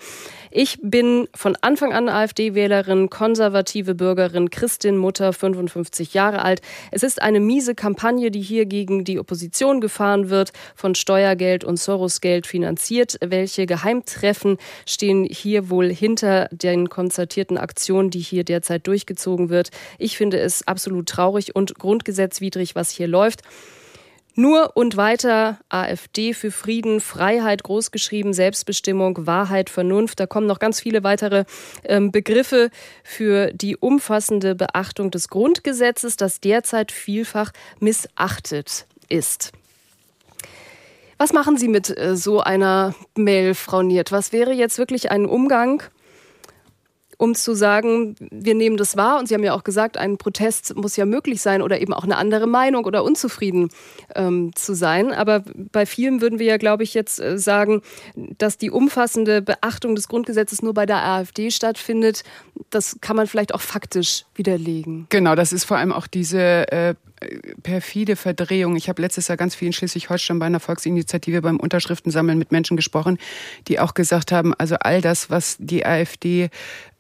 [0.51, 6.61] Ich bin von Anfang an AfD-Wählerin, konservative Bürgerin, Christin, Mutter, 55 Jahre alt.
[6.91, 11.79] Es ist eine miese Kampagne, die hier gegen die Opposition gefahren wird, von Steuergeld und
[11.79, 13.19] Soros-Geld finanziert.
[13.25, 19.71] Welche Geheimtreffen stehen hier wohl hinter den konzertierten Aktionen, die hier derzeit durchgezogen wird?
[19.99, 23.43] Ich finde es absolut traurig und grundgesetzwidrig, was hier läuft.
[24.35, 30.21] Nur und weiter AfD für Frieden, Freiheit großgeschrieben, Selbstbestimmung, Wahrheit, Vernunft.
[30.21, 31.45] Da kommen noch ganz viele weitere
[31.85, 32.71] ähm, Begriffe
[33.05, 39.53] für die umfassende Beachtung des Grundgesetzes, das derzeit vielfach missachtet ist.
[41.19, 44.13] Was machen Sie mit äh, so einer Mail, Frau Niert?
[44.13, 45.83] Was wäre jetzt wirklich ein Umgang
[47.19, 49.19] um zu sagen, wir nehmen das wahr.
[49.19, 52.05] Und Sie haben ja auch gesagt, ein Protest muss ja möglich sein oder eben auch
[52.05, 53.71] eine andere Meinung oder unzufrieden
[54.15, 55.13] ähm, zu sein.
[55.13, 57.83] Aber bei vielen würden wir ja, glaube ich, jetzt äh, sagen,
[58.39, 62.25] dass die umfassende Beachtung des Grundgesetzes nur bei der AfD stattfindet.
[62.71, 65.07] Das kann man vielleicht auch faktisch widerlegen.
[65.09, 66.95] Genau, das ist vor allem auch diese äh,
[67.63, 68.77] perfide Verdrehung.
[68.77, 72.77] Ich habe letztes Jahr ganz viel in Schleswig-Holstein bei einer Volksinitiative beim Unterschriftensammeln mit Menschen
[72.77, 73.19] gesprochen,
[73.69, 76.51] die auch gesagt haben, also all das, was die AfD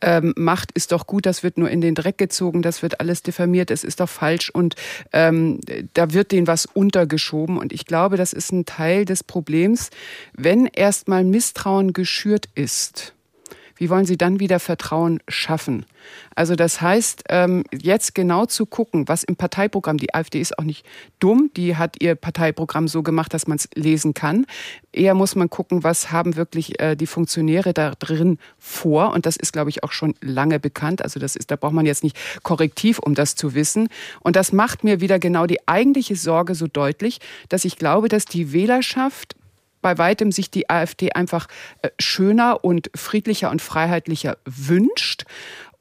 [0.00, 3.22] ähm, macht, ist doch gut, das wird nur in den Dreck gezogen, das wird alles
[3.22, 4.74] diffamiert, es ist doch falsch und
[5.12, 5.61] ähm,
[5.94, 7.58] da wird denen was untergeschoben.
[7.58, 9.90] Und ich glaube, das ist ein Teil des Problems,
[10.35, 13.14] wenn erstmal Misstrauen geschürt ist
[13.83, 15.87] wie wollen Sie dann wieder Vertrauen schaffen?
[16.37, 20.62] Also das heißt, ähm, jetzt genau zu gucken, was im Parteiprogramm, die AfD ist auch
[20.62, 20.87] nicht
[21.18, 24.47] dumm, die hat ihr Parteiprogramm so gemacht, dass man es lesen kann.
[24.92, 29.12] Eher muss man gucken, was haben wirklich äh, die Funktionäre da drin vor.
[29.14, 31.03] Und das ist, glaube ich, auch schon lange bekannt.
[31.03, 33.88] Also das ist, da braucht man jetzt nicht korrektiv, um das zu wissen.
[34.21, 37.18] Und das macht mir wieder genau die eigentliche Sorge so deutlich,
[37.49, 39.35] dass ich glaube, dass die Wählerschaft
[39.83, 41.49] bei weitem sich die AfD einfach
[41.83, 45.25] äh, schöner und friedlicher und freiheitlicher wünscht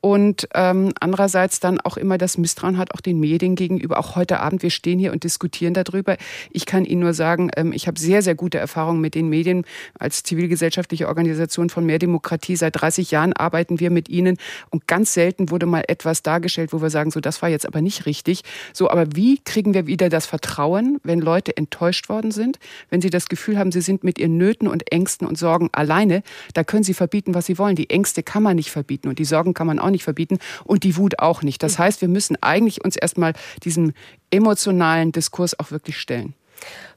[0.02, 4.00] Und ähm, andererseits dann auch immer das Misstrauen hat auch den Medien gegenüber.
[4.00, 6.18] Auch heute Abend, wir stehen hier und diskutieren darüber.
[6.50, 9.64] Ich kann Ihnen nur sagen, ähm, ich habe sehr, sehr gute Erfahrungen mit den Medien.
[10.00, 14.38] Als zivilgesellschaftliche Organisation von Mehr Demokratie seit 30 Jahren arbeiten wir mit ihnen.
[14.72, 17.82] Und ganz selten wurde mal etwas dargestellt, wo wir sagen, so das war jetzt aber
[17.82, 18.42] nicht richtig.
[18.74, 22.58] So, aber wie kriegen wir wieder das Vertrauen, wenn Leute enttäuscht worden sind,
[22.90, 26.24] wenn sie das Gefühl haben, sie sind mit ihren Nöten und Ängsten und Sorgen alleine,
[26.56, 27.76] da können sie verbieten, was sie wollen.
[27.76, 30.84] Die Ängste kann man nicht verbieten und die Sorgen kann man auch nicht verbieten und
[30.84, 31.64] die Wut auch nicht.
[31.64, 33.94] Das heißt, wir müssen eigentlich uns erstmal diesem
[34.32, 36.34] emotionalen Diskurs auch wirklich stellen.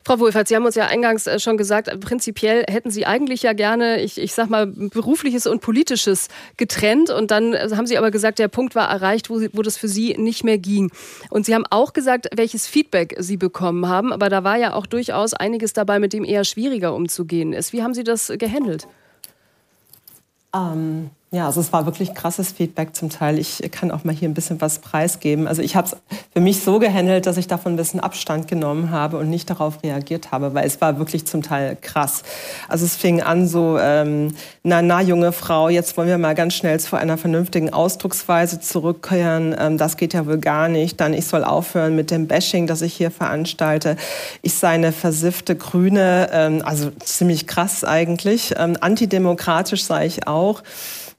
[0.07, 3.55] Frau Wohlfahrt, Sie haben uns ja eingangs äh, schon gesagt, prinzipiell hätten Sie eigentlich ja
[3.55, 6.29] gerne, ich, ich sag mal, berufliches und politisches
[6.59, 7.09] getrennt.
[7.09, 9.89] Und dann äh, haben Sie aber gesagt, der Punkt war erreicht, wo, wo das für
[9.89, 10.91] Sie nicht mehr ging.
[11.31, 14.13] Und Sie haben auch gesagt, welches Feedback Sie bekommen haben.
[14.13, 17.73] Aber da war ja auch durchaus einiges dabei, mit dem eher schwieriger umzugehen ist.
[17.73, 18.87] Wie haben Sie das gehandelt?
[20.55, 23.41] Ähm, ja, also es war wirklich krasses Feedback zum Teil.
[23.41, 25.49] Ich kann auch mal hier ein bisschen was preisgeben.
[25.49, 25.97] Also ich habe es
[26.33, 29.83] für mich so gehandelt, dass ich davon ein bisschen Abstand genommen habe und nicht darauf
[29.83, 32.23] reagiert habe, weil es war wirklich zum Teil krass.
[32.69, 36.55] Also es fing an so, ähm, na, na, junge Frau, jetzt wollen wir mal ganz
[36.55, 39.57] schnell zu einer vernünftigen Ausdrucksweise zurückkehren.
[39.59, 41.01] Ähm, das geht ja wohl gar nicht.
[41.01, 43.97] Dann, ich soll aufhören mit dem Bashing, das ich hier veranstalte.
[44.43, 48.55] Ich sei eine versiffte Grüne, ähm, also ziemlich krass eigentlich.
[48.57, 50.63] Ähm, antidemokratisch sei ich auch.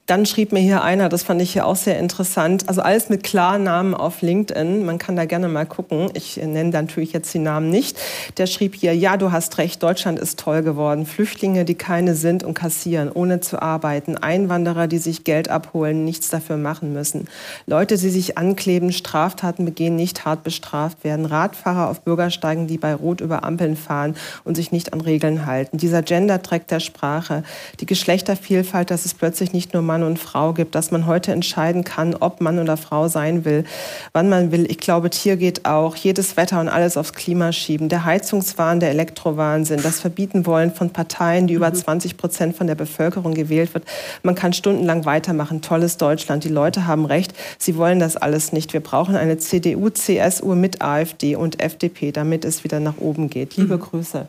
[0.06, 3.24] Dann schrieb mir hier einer, das fand ich hier auch sehr interessant, also alles mit
[3.24, 7.70] Klarnamen auf LinkedIn, man kann da gerne mal gucken, ich nenne natürlich jetzt die Namen
[7.70, 7.98] nicht,
[8.38, 12.44] der schrieb hier, ja, du hast recht, Deutschland ist toll geworden, Flüchtlinge, die keine sind
[12.44, 17.26] und kassieren, ohne zu arbeiten, Einwanderer, die sich Geld abholen, nichts dafür machen müssen,
[17.66, 22.94] Leute, die sich ankleben, Straftaten begehen, nicht hart bestraft werden, Radfahrer auf Bürgersteigen, die bei
[22.94, 24.14] Rot über Ampeln fahren
[24.44, 27.42] und sich nicht an Regeln halten, dieser Gender-Track der Sprache,
[27.80, 31.84] die Geschlechtervielfalt, dass es plötzlich nicht nur Mann und Frau gibt, dass man heute entscheiden
[31.84, 33.64] kann, ob Mann oder Frau sein will,
[34.12, 34.70] wann man will.
[34.70, 37.88] Ich glaube, hier geht auch jedes Wetter und alles aufs Klima schieben.
[37.88, 42.16] Der Heizungswahn, der Elektrowahnsinn, das Verbieten wollen von Parteien, die über 20 mhm.
[42.16, 43.84] Prozent von der Bevölkerung gewählt wird.
[44.22, 45.62] Man kann stundenlang weitermachen.
[45.62, 46.44] Tolles Deutschland.
[46.44, 47.32] Die Leute haben recht.
[47.58, 48.72] Sie wollen das alles nicht.
[48.72, 53.56] Wir brauchen eine CDU, CSU mit AfD und FDP, damit es wieder nach oben geht.
[53.56, 53.80] Liebe mhm.
[53.80, 54.26] Grüße.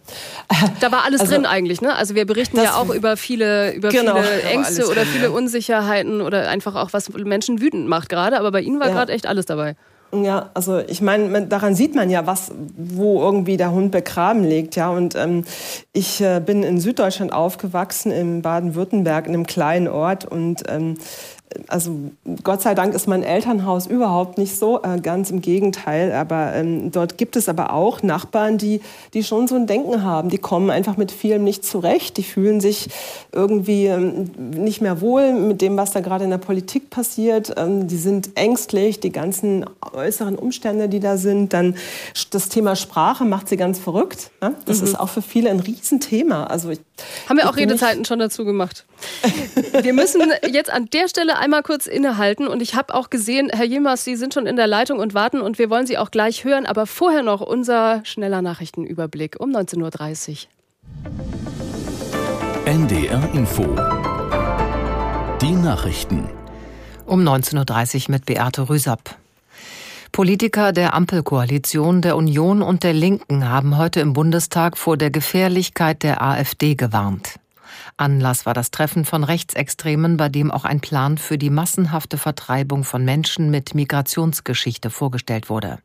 [0.80, 1.96] Da war alles also, drin eigentlich, ne?
[1.96, 5.57] Also wir berichten ja auch über viele, über genau, viele Ängste oder viele Unsicherheiten.
[5.58, 8.40] Unsicherheiten oder einfach auch, was Menschen wütend macht gerade.
[8.40, 8.94] Aber bei Ihnen war ja.
[8.94, 9.76] gerade echt alles dabei.
[10.14, 14.78] Ja, also ich meine, daran sieht man ja, was, wo irgendwie der Hund begraben liegt,
[14.78, 14.90] ja.
[14.90, 15.44] Und ähm,
[15.92, 20.98] ich äh, bin in Süddeutschland aufgewachsen, in Baden-Württemberg, in einem kleinen Ort und ähm,
[21.68, 21.98] also
[22.44, 26.12] Gott sei Dank ist mein Elternhaus überhaupt nicht so, äh, ganz im Gegenteil.
[26.12, 28.82] Aber ähm, dort gibt es aber auch Nachbarn, die,
[29.14, 30.30] die schon so ein Denken haben.
[30.30, 32.18] Die kommen einfach mit vielem nicht zurecht.
[32.18, 32.90] Die fühlen sich
[33.32, 37.54] irgendwie ähm, nicht mehr wohl mit dem, was da gerade in der Politik passiert.
[37.58, 41.54] Ähm, die sind ängstlich, die ganzen äußeren Umstände, die da sind.
[41.54, 41.76] Dann
[42.32, 44.32] das Thema Sprache macht sie ganz verrückt.
[44.42, 44.54] Ne?
[44.66, 44.88] Das mhm.
[44.88, 46.46] ist auch für viele ein Riesenthema.
[46.46, 46.80] Also ich,
[47.30, 48.86] Haben wir auch Redezeiten schon dazu gemacht.
[49.82, 53.66] wir müssen jetzt an der Stelle einmal kurz innehalten und ich habe auch gesehen, Herr
[53.66, 56.44] Jilmers, Sie sind schon in der Leitung und warten und wir wollen Sie auch gleich
[56.44, 60.38] hören, aber vorher noch unser schneller Nachrichtenüberblick um 19.30 Uhr.
[62.66, 63.64] NDR Info.
[65.42, 66.30] Die Nachrichten.
[67.06, 69.16] Um 19.30 Uhr mit Beate Rüsapp.
[70.12, 76.04] Politiker der Ampelkoalition, der Union und der Linken haben heute im Bundestag vor der Gefährlichkeit
[76.04, 77.40] der AfD gewarnt.
[77.98, 82.84] Anlass war das Treffen von Rechtsextremen, bei dem auch ein Plan für die massenhafte Vertreibung
[82.84, 85.80] von Menschen mit Migrationsgeschichte vorgestellt wurde.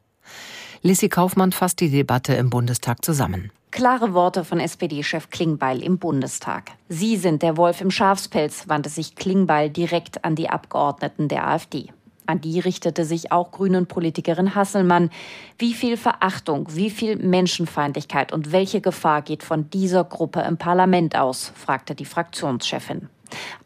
[0.83, 3.51] Lissy Kaufmann fasst die Debatte im Bundestag zusammen.
[3.71, 6.73] Klare Worte von SPD-Chef Klingbeil im Bundestag.
[6.89, 11.89] Sie sind der Wolf im Schafspelz, wandte sich Klingbeil direkt an die Abgeordneten der AfD.
[12.27, 15.11] An die richtete sich auch Grünen-Politikerin Hasselmann.
[15.59, 21.17] Wie viel Verachtung, wie viel Menschenfeindlichkeit und welche Gefahr geht von dieser Gruppe im Parlament
[21.17, 21.53] aus?
[21.55, 23.09] fragte die Fraktionschefin.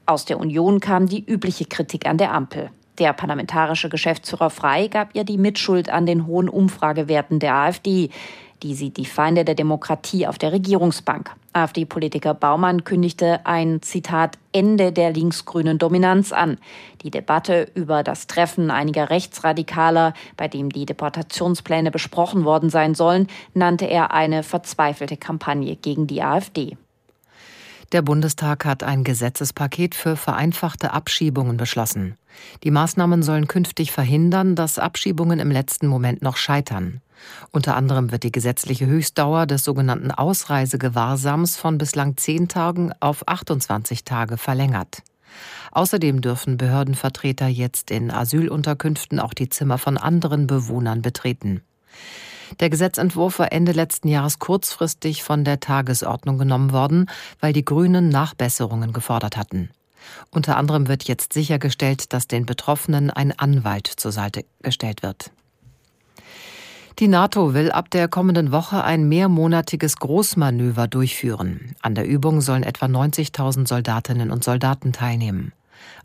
[0.07, 2.71] Aus der Union kam die übliche Kritik an der Ampel.
[2.99, 8.09] Der parlamentarische Geschäftsführer Frei gab ihr die Mitschuld an den hohen Umfragewerten der AfD
[8.63, 11.31] die sieht die Feinde der Demokratie auf der Regierungsbank.
[11.53, 16.59] AfD-Politiker Baumann kündigte ein Zitat Ende der linksgrünen Dominanz an.
[17.03, 23.27] Die Debatte über das Treffen einiger Rechtsradikaler, bei dem die Deportationspläne besprochen worden sein sollen,
[23.55, 26.77] nannte er eine verzweifelte Kampagne gegen die AfD.
[27.93, 32.17] Der Bundestag hat ein Gesetzespaket für vereinfachte Abschiebungen beschlossen.
[32.65, 37.01] Die Maßnahmen sollen künftig verhindern, dass Abschiebungen im letzten Moment noch scheitern.
[37.51, 44.05] Unter anderem wird die gesetzliche Höchstdauer des sogenannten Ausreisegewahrsams von bislang zehn Tagen auf 28
[44.05, 45.03] Tage verlängert.
[45.73, 51.63] Außerdem dürfen Behördenvertreter jetzt in Asylunterkünften auch die Zimmer von anderen Bewohnern betreten.
[52.61, 57.07] Der Gesetzentwurf war Ende letzten Jahres kurzfristig von der Tagesordnung genommen worden,
[57.41, 59.71] weil die Grünen Nachbesserungen gefordert hatten.
[60.31, 65.33] Unter anderem wird jetzt sichergestellt, dass den Betroffenen ein Anwalt zur Seite gestellt wird.
[66.99, 71.75] Die NATO will ab der kommenden Woche ein mehrmonatiges Großmanöver durchführen.
[71.83, 75.53] An der Übung sollen etwa 90.000 Soldatinnen und Soldaten teilnehmen.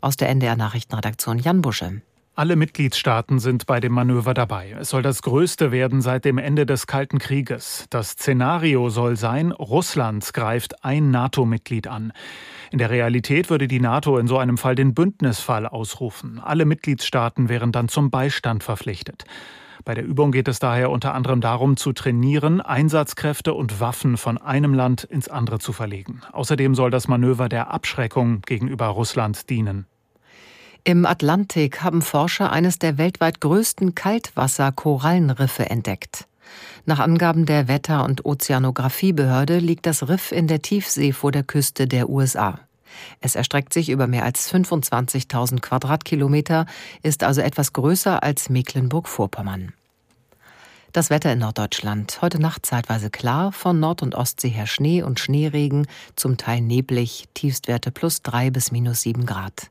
[0.02, 2.02] Aus der NDR Nachrichtenredaktion Jan Busche.
[2.34, 4.76] Alle Mitgliedstaaten sind bei dem Manöver dabei.
[4.78, 7.86] Es soll das größte werden seit dem Ende des Kalten Krieges.
[7.88, 12.12] Das Szenario soll sein, Russland greift ein NATO-Mitglied an.
[12.70, 16.38] In der Realität würde die NATO in so einem Fall den Bündnisfall ausrufen.
[16.38, 19.24] Alle Mitgliedstaaten wären dann zum Beistand verpflichtet.
[19.84, 24.38] Bei der Übung geht es daher unter anderem darum, zu trainieren, Einsatzkräfte und Waffen von
[24.38, 26.20] einem Land ins andere zu verlegen.
[26.32, 29.86] Außerdem soll das Manöver der Abschreckung gegenüber Russland dienen.
[30.84, 36.26] Im Atlantik haben Forscher eines der weltweit größten Kaltwasser-Korallenriffe entdeckt.
[36.86, 41.86] Nach Angaben der Wetter- und Ozeanografiebehörde liegt das Riff in der Tiefsee vor der Küste
[41.86, 42.58] der USA.
[43.20, 46.66] Es erstreckt sich über mehr als 25.000 Quadratkilometer,
[47.02, 49.72] ist also etwas größer als Mecklenburg-Vorpommern.
[50.92, 52.18] Das Wetter in Norddeutschland.
[52.20, 57.28] Heute Nacht zeitweise klar, von Nord- und Ostsee her Schnee und Schneeregen, zum Teil neblig,
[57.32, 59.70] Tiefstwerte plus drei bis minus sieben Grad.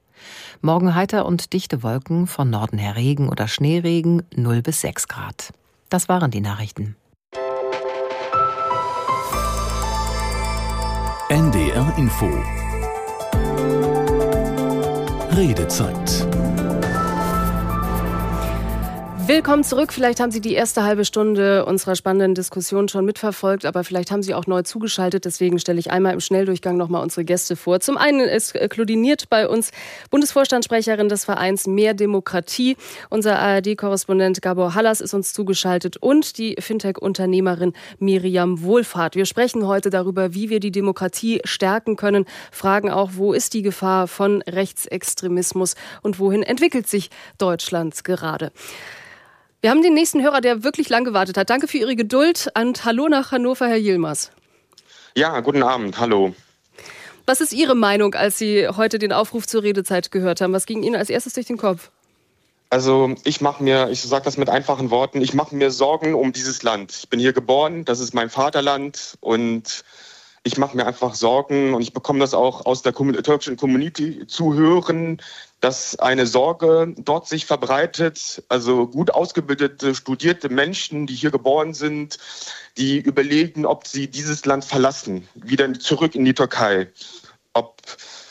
[0.61, 5.53] Morgen heiter und dichte Wolken, von Norden her Regen oder Schneeregen 0 bis 6 Grad.
[5.89, 6.95] Das waren die Nachrichten.
[11.29, 12.60] NDR Info
[15.29, 16.27] Redezeit
[19.27, 19.93] Willkommen zurück.
[19.93, 24.23] Vielleicht haben Sie die erste halbe Stunde unserer spannenden Diskussion schon mitverfolgt, aber vielleicht haben
[24.23, 25.25] Sie auch neu zugeschaltet.
[25.25, 27.79] Deswegen stelle ich einmal im Schnelldurchgang nochmal unsere Gäste vor.
[27.79, 29.71] Zum einen ist kludiniert bei uns
[30.09, 32.75] Bundesvorstandssprecherin des Vereins Mehr Demokratie.
[33.09, 39.15] Unser ARD-Korrespondent Gabor Hallas ist uns zugeschaltet und die Fintech-Unternehmerin Miriam Wohlfahrt.
[39.15, 43.61] Wir sprechen heute darüber, wie wir die Demokratie stärken können, fragen auch, wo ist die
[43.61, 48.51] Gefahr von Rechtsextremismus und wohin entwickelt sich Deutschland gerade.
[49.63, 51.51] Wir haben den nächsten Hörer, der wirklich lang gewartet hat.
[51.51, 54.31] Danke für Ihre Geduld und hallo nach Hannover, Herr Yilmaz.
[55.15, 56.33] Ja, guten Abend, hallo.
[57.27, 60.51] Was ist Ihre Meinung, als Sie heute den Aufruf zur Redezeit gehört haben?
[60.51, 61.91] Was ging Ihnen als erstes durch den Kopf?
[62.71, 66.33] Also ich mache mir, ich sage das mit einfachen Worten, ich mache mir Sorgen um
[66.33, 66.91] dieses Land.
[66.93, 69.83] Ich bin hier geboren, das ist mein Vaterland und
[70.43, 74.55] ich mache mir einfach Sorgen und ich bekomme das auch aus der türkischen Community zu
[74.55, 75.21] hören,
[75.59, 78.43] dass eine Sorge dort sich verbreitet.
[78.49, 82.17] Also gut ausgebildete, studierte Menschen, die hier geboren sind,
[82.77, 86.89] die überlegen, ob sie dieses Land verlassen, wieder zurück in die Türkei.
[87.53, 87.79] Ob,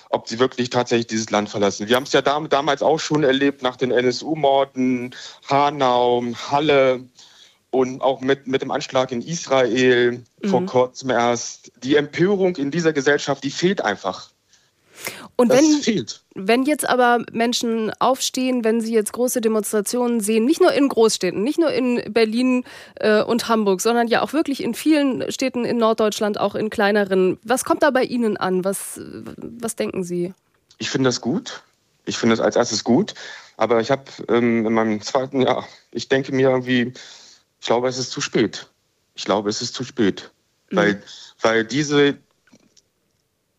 [0.08, 1.88] ob sie wirklich tatsächlich dieses Land verlassen.
[1.88, 5.14] Wir haben es ja damals auch schon erlebt nach den NSU-Morden,
[5.48, 7.04] Hanau, Halle
[7.70, 10.48] und auch mit, mit dem Anschlag in Israel mhm.
[10.48, 11.72] vor kurzem erst.
[11.82, 14.30] Die Empörung in dieser Gesellschaft, die fehlt einfach.
[15.36, 16.20] Und wenn, fehlt.
[16.34, 21.42] wenn jetzt aber Menschen aufstehen, wenn sie jetzt große Demonstrationen sehen, nicht nur in Großstädten,
[21.42, 22.64] nicht nur in Berlin
[22.96, 27.38] äh, und Hamburg, sondern ja auch wirklich in vielen Städten in Norddeutschland, auch in kleineren,
[27.42, 28.64] was kommt da bei Ihnen an?
[28.64, 29.00] Was,
[29.36, 30.34] was denken Sie?
[30.78, 31.62] Ich finde das gut.
[32.04, 33.14] Ich finde das als erstes gut.
[33.56, 36.92] Aber ich habe ähm, in meinem zweiten Jahr, ich denke mir irgendwie,
[37.60, 38.68] ich glaube, es ist zu spät.
[39.14, 40.30] Ich glaube, es ist zu spät.
[40.70, 40.76] Mhm.
[40.76, 41.02] Weil,
[41.42, 42.16] weil diese,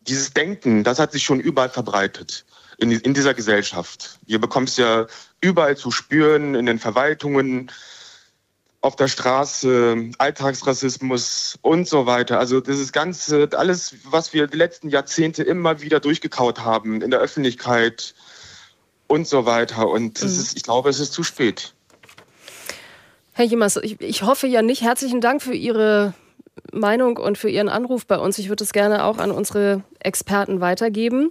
[0.00, 2.44] dieses Denken, das hat sich schon überall verbreitet
[2.78, 4.18] in, in dieser Gesellschaft.
[4.26, 5.06] Ihr bekommt es ja
[5.40, 7.70] überall zu spüren, in den Verwaltungen,
[8.80, 12.40] auf der Straße, Alltagsrassismus und so weiter.
[12.40, 17.12] Also das ist Ganze, alles, was wir die letzten Jahrzehnte immer wieder durchgekaut haben in
[17.12, 18.14] der Öffentlichkeit
[19.06, 19.88] und so weiter.
[19.88, 20.26] Und mhm.
[20.26, 21.74] ist, ich glaube, es ist zu spät.
[23.32, 24.82] Herr Jimmers, ich, ich hoffe ja nicht.
[24.82, 26.12] Herzlichen Dank für Ihre
[26.70, 28.38] Meinung und für Ihren Anruf bei uns.
[28.38, 31.30] Ich würde es gerne auch an unsere Experten weitergeben.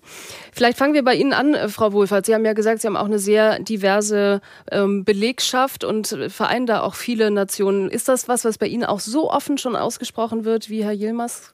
[0.51, 2.25] Vielleicht fangen wir bei Ihnen an, äh, Frau Wohlfahrt.
[2.25, 6.81] Sie haben ja gesagt, Sie haben auch eine sehr diverse ähm, Belegschaft und vereinen da
[6.81, 7.89] auch viele Nationen.
[7.89, 11.53] Ist das was, was bei Ihnen auch so offen schon ausgesprochen wird wie Herr Yilmaz?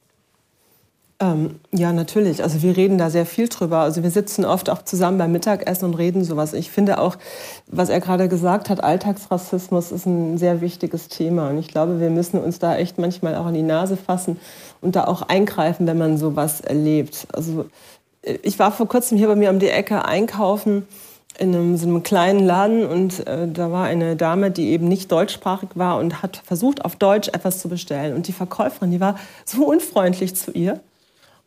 [1.19, 2.43] Ähm, ja, natürlich.
[2.43, 3.79] Also wir reden da sehr viel drüber.
[3.79, 6.53] Also wir sitzen oft auch zusammen beim Mittagessen und reden sowas.
[6.53, 7.17] Ich finde auch,
[7.65, 11.49] was er gerade gesagt hat, Alltagsrassismus ist ein sehr wichtiges Thema.
[11.49, 14.39] Und ich glaube, wir müssen uns da echt manchmal auch an die Nase fassen
[14.81, 17.27] und da auch eingreifen, wenn man sowas erlebt.
[17.33, 17.65] Also
[18.21, 20.87] ich war vor kurzem hier bei mir um die Ecke einkaufen
[21.39, 25.11] in einem, so einem kleinen Laden und äh, da war eine Dame, die eben nicht
[25.11, 28.15] deutschsprachig war und hat versucht, auf Deutsch etwas zu bestellen.
[28.15, 30.79] Und die Verkäuferin, die war so unfreundlich zu ihr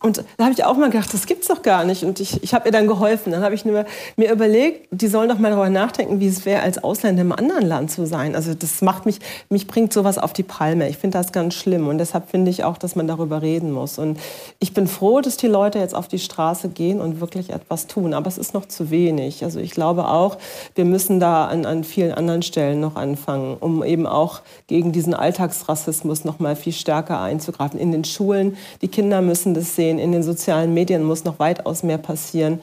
[0.03, 2.05] Und da habe ich auch mal gedacht, das gibt's doch gar nicht.
[2.05, 3.33] Und ich, ich habe ihr dann geholfen.
[3.33, 3.85] Dann habe ich mir,
[4.17, 7.67] mir überlegt, die sollen doch mal darüber nachdenken, wie es wäre, als Ausländer im anderen
[7.67, 8.35] Land zu sein.
[8.35, 9.19] Also das macht mich,
[9.51, 10.89] mich bringt sowas auf die Palme.
[10.89, 11.87] Ich finde das ganz schlimm.
[11.87, 13.99] Und deshalb finde ich auch, dass man darüber reden muss.
[13.99, 14.19] Und
[14.59, 18.15] ich bin froh, dass die Leute jetzt auf die Straße gehen und wirklich etwas tun.
[18.15, 19.45] Aber es ist noch zu wenig.
[19.45, 20.39] Also ich glaube auch,
[20.77, 25.13] wir müssen da an, an vielen anderen Stellen noch anfangen, um eben auch gegen diesen
[25.13, 27.79] Alltagsrassismus noch mal viel stärker einzugreifen.
[27.79, 29.99] In den Schulen, die Kinder müssen das sehen sehen.
[29.99, 32.61] In den sozialen Medien muss noch weitaus mehr passieren.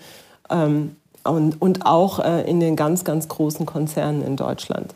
[0.49, 4.95] Ähm, und, und auch äh, in den ganz, ganz großen Konzernen in Deutschland.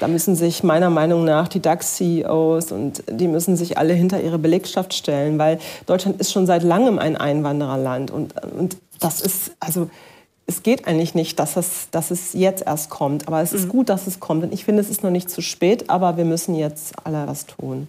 [0.00, 4.38] Da müssen sich meiner Meinung nach die DAX-CEOs und die müssen sich alle hinter ihre
[4.38, 8.10] Belegschaft stellen, weil Deutschland ist schon seit langem ein Einwandererland.
[8.10, 9.90] Und, und das ist, also
[10.46, 13.28] es geht eigentlich nicht, dass es, dass es jetzt erst kommt.
[13.28, 13.70] Aber es ist mhm.
[13.70, 14.44] gut, dass es kommt.
[14.44, 17.46] Und ich finde, es ist noch nicht zu spät, aber wir müssen jetzt alle was
[17.46, 17.88] tun.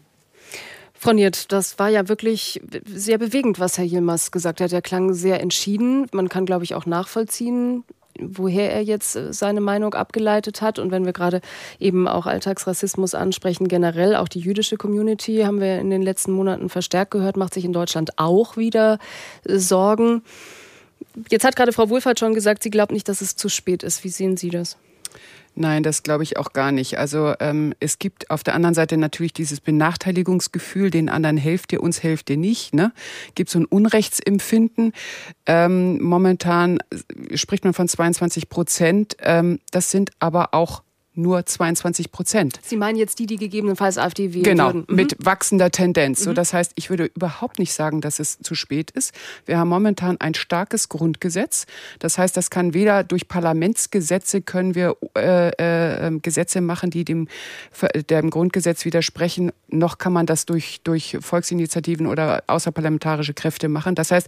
[1.01, 4.73] Frau Niert, das war ja wirklich sehr bewegend, was Herr Yilmaz gesagt hat.
[4.73, 6.07] Er klang sehr entschieden.
[6.11, 7.85] Man kann, glaube ich, auch nachvollziehen,
[8.19, 10.77] woher er jetzt äh, seine Meinung abgeleitet hat.
[10.77, 11.39] Und wenn wir gerade
[11.79, 16.67] eben auch Alltagsrassismus ansprechen, generell auch die jüdische Community, haben wir in den letzten Monaten
[16.67, 18.99] verstärkt gehört, macht sich in Deutschland auch wieder
[19.45, 20.21] äh, Sorgen.
[21.29, 24.03] Jetzt hat gerade Frau Wohlfahrt schon gesagt, sie glaubt nicht, dass es zu spät ist.
[24.03, 24.75] Wie sehen Sie das?
[25.55, 26.97] Nein, das glaube ich auch gar nicht.
[26.97, 31.83] Also ähm, es gibt auf der anderen Seite natürlich dieses Benachteiligungsgefühl, den anderen helft ihr,
[31.83, 32.73] uns helft ihr nicht.
[32.73, 32.93] Ne?
[33.35, 34.93] Gibt so ein Unrechtsempfinden.
[35.45, 36.79] Ähm, momentan
[37.33, 39.17] spricht man von 22 Prozent.
[39.21, 40.83] Ähm, das sind aber auch
[41.21, 42.59] nur 22 Prozent.
[42.63, 44.85] Sie meinen jetzt die, die gegebenenfalls AfD wählen genau, würden?
[44.87, 44.95] Genau, mhm.
[44.95, 46.21] mit wachsender Tendenz.
[46.21, 46.23] Mhm.
[46.25, 49.13] So, das heißt, ich würde überhaupt nicht sagen, dass es zu spät ist.
[49.45, 51.65] Wir haben momentan ein starkes Grundgesetz.
[51.99, 57.05] Das heißt, das kann weder durch Parlamentsgesetze können wir äh, äh, ähm, Gesetze machen, die
[57.05, 57.27] dem,
[58.09, 63.95] dem Grundgesetz widersprechen, noch kann man das durch, durch Volksinitiativen oder außerparlamentarische Kräfte machen.
[63.95, 64.27] Das heißt,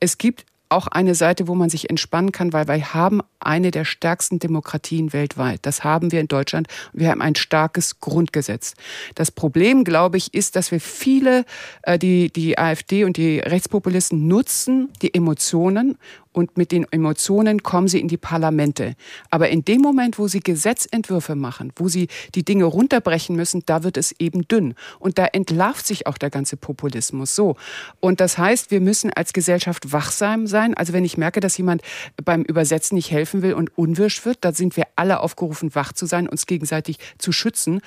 [0.00, 3.84] es gibt auch eine Seite, wo man sich entspannen kann, weil wir haben eine der
[3.84, 5.60] stärksten Demokratien weltweit.
[5.62, 6.68] Das haben wir in Deutschland.
[6.92, 8.74] Wir haben ein starkes Grundgesetz.
[9.14, 11.44] Das Problem, glaube ich, ist, dass wir viele,
[11.82, 15.98] äh, die, die AfD und die Rechtspopulisten nutzen die Emotionen
[16.32, 18.94] und mit den Emotionen kommen sie in die Parlamente.
[19.30, 23.82] Aber in dem Moment, wo sie Gesetzentwürfe machen, wo sie die Dinge runterbrechen müssen, da
[23.82, 24.74] wird es eben dünn.
[24.98, 27.56] Und da entlarvt sich auch der ganze Populismus so.
[27.98, 30.74] Und das heißt, wir müssen als Gesellschaft wachsam sein.
[30.74, 31.82] Also wenn ich merke, dass jemand
[32.24, 36.06] beim Übersetzen nicht helfen will und unwirsch wird, da sind wir alle aufgerufen, wach zu
[36.06, 37.80] sein, uns gegenseitig zu schützen.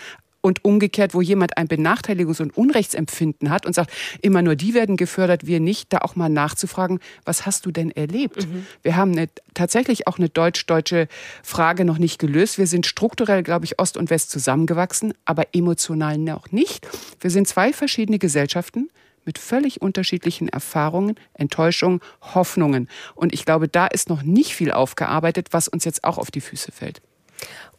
[0.46, 3.92] Und umgekehrt, wo jemand ein Benachteiligungs- und Unrechtsempfinden hat und sagt,
[4.22, 7.92] immer nur die werden gefördert, wir nicht, da auch mal nachzufragen, was hast du denn
[7.92, 8.46] erlebt?
[8.46, 8.68] Mhm.
[8.82, 11.08] Wir haben eine, tatsächlich auch eine deutsch-deutsche
[11.44, 12.58] Frage noch nicht gelöst.
[12.58, 16.90] Wir sind strukturell, glaube ich, Ost und West zusammengewachsen, aber emotional noch nicht.
[17.22, 18.90] Wir sind zwei verschiedene Gesellschaften
[19.24, 22.90] mit völlig unterschiedlichen Erfahrungen, Enttäuschungen, Hoffnungen.
[23.16, 26.42] Und ich glaube, da ist noch nicht viel aufgearbeitet, was uns jetzt auch auf die
[26.42, 27.02] Füße fällt.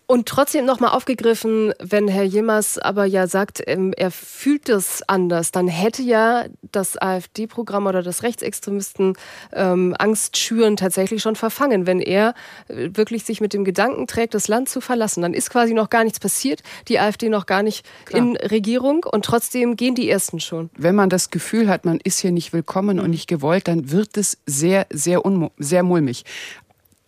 [0.06, 5.50] Und trotzdem nochmal aufgegriffen, wenn Herr Jemers aber ja sagt, ähm, er fühlt das anders,
[5.50, 9.14] dann hätte ja das AfD-Programm oder das Rechtsextremisten
[9.52, 12.34] ähm, Angst schüren tatsächlich schon verfangen, wenn er
[12.68, 15.22] äh, wirklich sich mit dem Gedanken trägt, das Land zu verlassen.
[15.22, 18.20] Dann ist quasi noch gar nichts passiert, die AfD noch gar nicht Klar.
[18.20, 20.68] in Regierung und trotzdem gehen die Ersten schon.
[20.76, 24.18] Wenn man das Gefühl hat, man ist hier nicht willkommen und nicht gewollt, dann wird
[24.18, 25.22] es sehr, sehr,
[25.56, 26.24] sehr mulmig.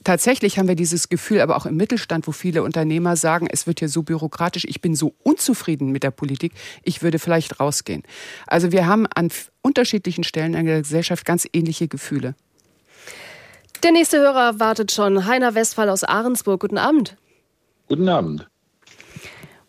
[0.06, 3.80] Tatsächlich haben wir dieses Gefühl, aber auch im Mittelstand, wo viele Unternehmer sagen, es wird
[3.80, 6.52] hier so bürokratisch, ich bin so unzufrieden mit der Politik,
[6.84, 8.04] ich würde vielleicht rausgehen.
[8.46, 9.30] Also wir haben an
[9.62, 12.36] unterschiedlichen Stellen in der Gesellschaft ganz ähnliche Gefühle.
[13.82, 15.26] Der nächste Hörer wartet schon.
[15.26, 16.60] Heiner Westphal aus Ahrensburg.
[16.60, 17.16] Guten Abend.
[17.88, 18.46] Guten Abend.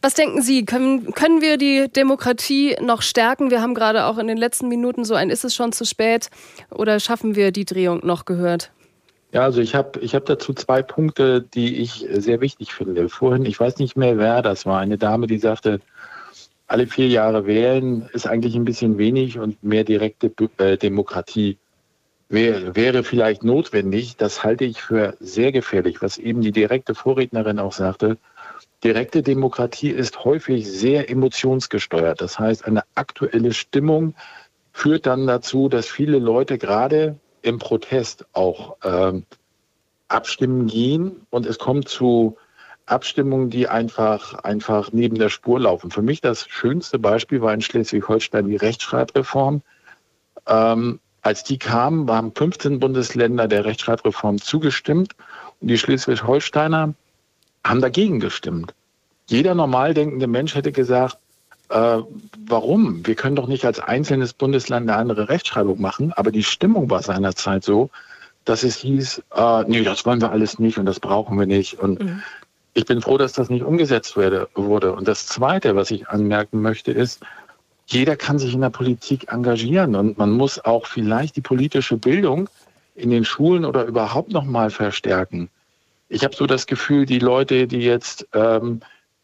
[0.03, 3.49] Was denken Sie, können, können wir die Demokratie noch stärken?
[3.49, 6.29] Wir haben gerade auch in den letzten Minuten so ein Ist es schon zu spät
[6.69, 8.71] oder schaffen wir die Drehung noch gehört?
[9.33, 13.09] Ja, also ich habe ich hab dazu zwei Punkte, die ich sehr wichtig finde.
[13.09, 15.81] Vorhin, ich weiß nicht mehr, wer das war, eine Dame, die sagte,
[16.67, 21.57] alle vier Jahre wählen ist eigentlich ein bisschen wenig und mehr direkte äh, Demokratie
[22.29, 24.17] wäre, wäre vielleicht notwendig.
[24.17, 28.17] Das halte ich für sehr gefährlich, was eben die direkte Vorrednerin auch sagte.
[28.83, 32.21] Direkte Demokratie ist häufig sehr emotionsgesteuert.
[32.21, 34.13] Das heißt, eine aktuelle Stimmung
[34.73, 37.17] führt dann dazu, dass viele Leute gerade
[37.47, 39.25] im Protest auch ähm,
[40.07, 42.37] abstimmen gehen und es kommt zu
[42.85, 45.91] Abstimmungen, die einfach, einfach neben der Spur laufen.
[45.91, 49.61] Für mich das schönste Beispiel war in Schleswig-Holstein die Rechtschreibreform.
[50.47, 55.15] Ähm, als die kam, haben 15 Bundesländer der Rechtschreibreform zugestimmt
[55.59, 56.93] und die Schleswig-Holsteiner
[57.65, 58.73] haben dagegen gestimmt.
[59.29, 61.17] Jeder normal denkende Mensch hätte gesagt,
[61.69, 61.99] äh,
[62.45, 63.05] warum?
[63.05, 67.01] Wir können doch nicht als einzelnes Bundesland eine andere Rechtschreibung machen, aber die Stimmung war
[67.01, 67.89] seinerzeit so,
[68.45, 71.79] dass es hieß, äh, nee, das wollen wir alles nicht und das brauchen wir nicht.
[71.79, 72.23] Und mhm.
[72.73, 74.93] ich bin froh, dass das nicht umgesetzt werde, wurde.
[74.93, 77.21] Und das Zweite, was ich anmerken möchte, ist,
[77.87, 82.49] jeder kann sich in der Politik engagieren und man muss auch vielleicht die politische Bildung
[82.95, 85.49] in den Schulen oder überhaupt noch mal verstärken.
[86.09, 88.81] Ich habe so das Gefühl, die Leute, die jetzt ähm,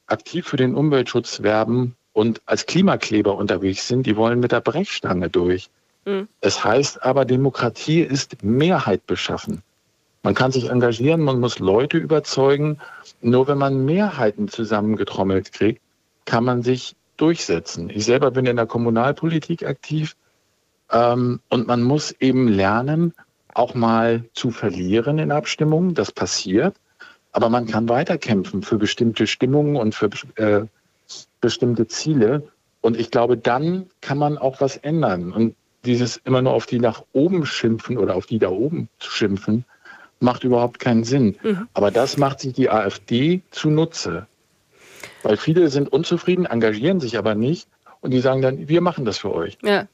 [0.08, 5.30] aktiv für den Umweltschutz werben und als Klimakleber unterwegs sind, die wollen mit der Brechstange
[5.30, 5.70] durch.
[6.06, 6.28] Mhm.
[6.42, 9.64] Es heißt aber, Demokratie ist Mehrheit beschaffen.
[10.22, 12.80] Man kann sich engagieren, man muss Leute überzeugen.
[13.22, 15.82] Nur wenn man Mehrheiten zusammengetrommelt kriegt,
[16.26, 17.90] kann man sich durchsetzen.
[17.90, 20.16] Ich selber bin in der Kommunalpolitik aktiv
[20.92, 23.14] ähm, und man muss eben lernen,
[23.54, 25.94] auch mal zu verlieren in Abstimmungen.
[25.94, 26.76] Das passiert.
[27.34, 30.66] Aber man kann weiterkämpfen für bestimmte Stimmungen und für äh,
[31.44, 32.48] bestimmte Ziele.
[32.82, 35.32] Und ich glaube, dann kann man auch was ändern.
[35.32, 39.12] Und dieses immer nur auf die nach oben schimpfen oder auf die da oben zu
[39.12, 39.66] schimpfen,
[40.20, 41.36] macht überhaupt keinen Sinn.
[41.44, 41.68] Mhm.
[41.74, 44.26] Aber das macht sich die AfD zunutze.
[45.22, 47.68] Weil viele sind unzufrieden, engagieren sich aber nicht
[48.00, 49.58] und die sagen dann, wir machen das für euch.
[49.64, 49.88] Ja.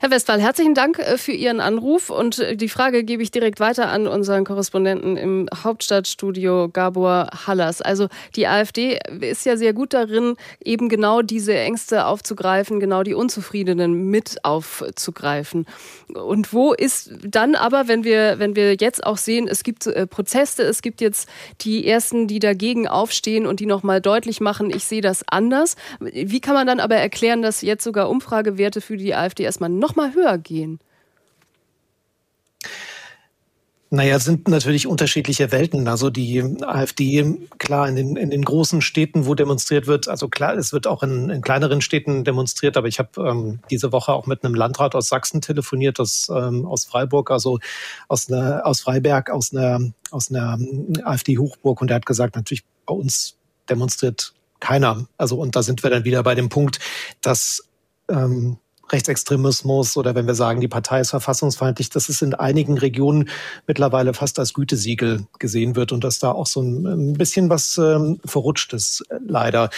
[0.00, 3.58] Herr Westphal, herzlichen Dank äh, für Ihren Anruf und äh, die Frage gebe ich direkt
[3.58, 7.82] weiter an unseren Korrespondenten im Hauptstadtstudio Gabor Hallas.
[7.82, 13.14] Also die AfD ist ja sehr gut darin, eben genau diese Ängste aufzugreifen, genau die
[13.14, 15.66] Unzufriedenen mit aufzugreifen.
[16.14, 20.06] Und wo ist dann aber, wenn wir, wenn wir jetzt auch sehen, es gibt äh,
[20.06, 21.28] Proteste, es gibt jetzt
[21.62, 25.74] die ersten, die dagegen aufstehen und die nochmal deutlich machen, ich sehe das anders.
[25.98, 29.87] Wie kann man dann aber erklären, dass jetzt sogar Umfragewerte für die AfD erstmal noch
[29.88, 30.80] noch mal höher gehen?
[33.90, 35.88] Naja, es sind natürlich unterschiedliche Welten.
[35.88, 40.54] Also die AfD, klar, in den, in den großen Städten, wo demonstriert wird, also klar,
[40.58, 44.26] es wird auch in, in kleineren Städten demonstriert, aber ich habe ähm, diese Woche auch
[44.26, 47.60] mit einem Landrat aus Sachsen telefoniert, aus, ähm, aus Freiburg, also
[48.08, 49.80] aus, einer, aus Freiberg, aus einer,
[50.10, 50.58] aus einer
[51.04, 53.38] AfD-Hochburg und der hat gesagt, natürlich bei uns
[53.70, 55.06] demonstriert keiner.
[55.16, 56.78] Also und da sind wir dann wieder bei dem Punkt,
[57.22, 57.66] dass
[58.10, 58.58] ähm,
[58.90, 63.28] Rechtsextremismus oder wenn wir sagen, die Partei ist verfassungsfeindlich, dass es in einigen Regionen
[63.66, 68.20] mittlerweile fast als Gütesiegel gesehen wird und dass da auch so ein, bisschen was ähm,
[68.24, 69.70] verrutscht ist, äh, leider.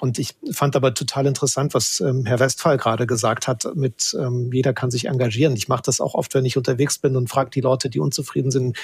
[0.00, 4.50] Und ich fand aber total interessant, was ähm, Herr Westphal gerade gesagt hat, mit ähm,
[4.52, 5.54] jeder kann sich engagieren.
[5.56, 8.50] Ich mache das auch oft, wenn ich unterwegs bin und frage die Leute, die unzufrieden
[8.50, 8.76] sind,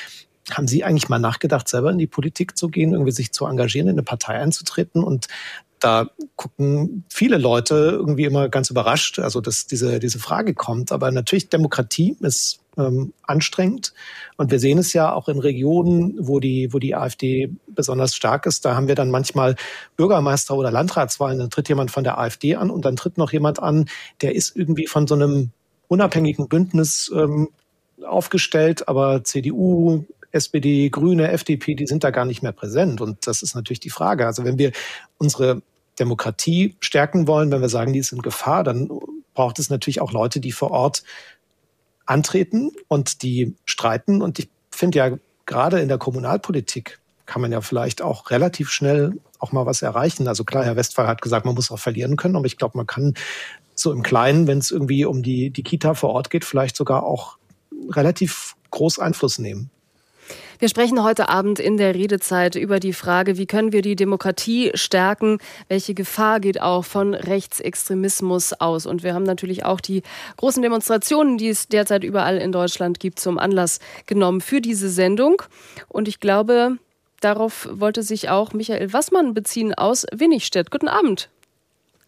[0.51, 3.89] haben Sie eigentlich mal nachgedacht, selber in die Politik zu gehen, irgendwie sich zu engagieren,
[3.89, 5.03] in eine Partei einzutreten?
[5.03, 5.27] Und
[5.81, 10.93] da gucken viele Leute irgendwie immer ganz überrascht, also dass diese, diese Frage kommt.
[10.93, 13.93] Aber natürlich, Demokratie ist ähm, anstrengend.
[14.37, 18.47] Und wir sehen es ja auch in Regionen, wo die, wo die AfD besonders stark
[18.47, 18.65] ist.
[18.65, 19.57] Da haben wir dann manchmal
[19.97, 21.39] Bürgermeister- oder Landratswahlen.
[21.39, 23.89] Dann tritt jemand von der AfD an und dann tritt noch jemand an,
[24.21, 25.51] der ist irgendwie von so einem
[25.89, 27.49] unabhängigen Bündnis ähm,
[28.05, 30.05] aufgestellt, aber CDU,
[30.37, 33.01] SPD, Grüne, FDP, die sind da gar nicht mehr präsent.
[33.01, 34.27] Und das ist natürlich die Frage.
[34.27, 34.73] Also wenn wir
[35.19, 35.63] unsere
[35.99, 38.91] Demokratie stärken wollen, wenn wir sagen, die ist in Gefahr, dann
[39.35, 41.03] braucht es natürlich auch Leute, die vor Ort
[42.05, 44.23] antreten und die streiten.
[44.23, 45.11] Und ich finde ja,
[45.47, 50.29] gerade in der Kommunalpolitik kann man ja vielleicht auch relativ schnell auch mal was erreichen.
[50.29, 52.87] Also klar, Herr Westphal hat gesagt, man muss auch verlieren können, aber ich glaube, man
[52.87, 53.15] kann
[53.75, 57.03] so im Kleinen, wenn es irgendwie um die, die Kita vor Ort geht, vielleicht sogar
[57.03, 57.37] auch
[57.91, 59.71] relativ groß Einfluss nehmen.
[60.59, 64.71] Wir sprechen heute Abend in der Redezeit über die Frage, wie können wir die Demokratie
[64.73, 65.39] stärken?
[65.69, 68.87] Welche Gefahr geht auch von Rechtsextremismus aus?
[68.87, 70.03] Und wir haben natürlich auch die
[70.39, 75.43] großen Demonstrationen, die es derzeit überall in Deutschland gibt, zum Anlass genommen für diese Sendung.
[75.89, 76.79] Und ich glaube,
[77.21, 80.71] darauf wollte sich auch Michael Wassmann beziehen aus Winnigstedt.
[80.71, 81.29] Guten Abend.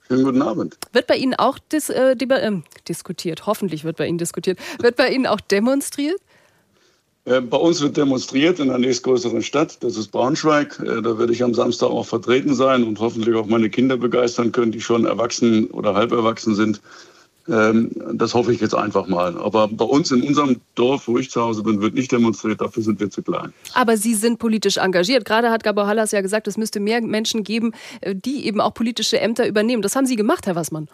[0.06, 0.78] Schönen guten Abend.
[0.92, 3.46] Wird bei Ihnen auch dis äh, äh, diskutiert?
[3.46, 4.58] Hoffentlich wird bei Ihnen diskutiert.
[4.80, 6.18] Wird bei Ihnen auch demonstriert?
[7.28, 10.80] Äh, bei uns wird demonstriert in der nächstgrößeren Stadt, das ist Braunschweig.
[10.80, 14.52] Äh, da werde ich am Samstag auch vertreten sein und hoffentlich auch meine Kinder begeistern
[14.52, 16.80] können, die schon erwachsen oder halb erwachsen sind.
[17.48, 19.36] Ähm, das hoffe ich jetzt einfach mal.
[19.38, 22.82] Aber bei uns in unserem Dorf, wo ich zu Hause bin, wird nicht demonstriert, dafür
[22.82, 23.52] sind wir zu klein.
[23.74, 25.24] Aber Sie sind politisch engagiert.
[25.24, 28.72] Gerade hat Gabor Hallas ja gesagt, es müsste mehr Menschen geben, äh, die eben auch
[28.72, 29.82] politische Ämter übernehmen.
[29.82, 30.88] Das haben Sie gemacht, Herr Wassmann.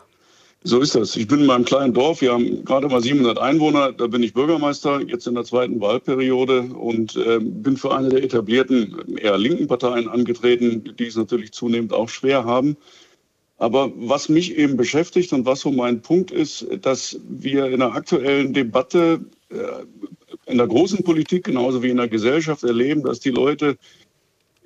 [0.67, 1.15] So ist das.
[1.17, 2.23] Ich bin in meinem kleinen Dorf.
[2.23, 3.93] Wir haben gerade mal 700 Einwohner.
[3.93, 8.25] Da bin ich Bürgermeister, jetzt in der zweiten Wahlperiode und äh, bin für eine der
[8.25, 12.79] etablierten, eher linken Parteien angetreten, die es natürlich zunehmend auch schwer haben.
[13.59, 17.93] Aber was mich eben beschäftigt und was so mein Punkt ist, dass wir in der
[17.93, 23.31] aktuellen Debatte, äh, in der großen Politik genauso wie in der Gesellschaft erleben, dass die
[23.31, 23.77] Leute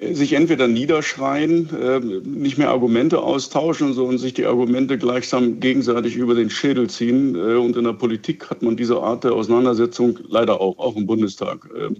[0.00, 6.34] sich entweder niederschreien, äh, nicht mehr Argumente austauschen und sich die Argumente gleichsam gegenseitig über
[6.34, 7.34] den Schädel ziehen.
[7.34, 11.06] Äh, und in der Politik hat man diese Art der Auseinandersetzung leider auch, auch im
[11.06, 11.68] Bundestag.
[11.76, 11.94] Äh,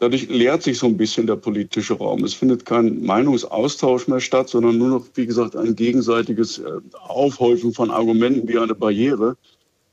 [0.00, 2.24] dadurch leert sich so ein bisschen der politische Raum.
[2.24, 6.60] Es findet kein Meinungsaustausch mehr statt, sondern nur noch, wie gesagt, ein gegenseitiges
[7.06, 9.36] Aufhäufen von Argumenten wie eine Barriere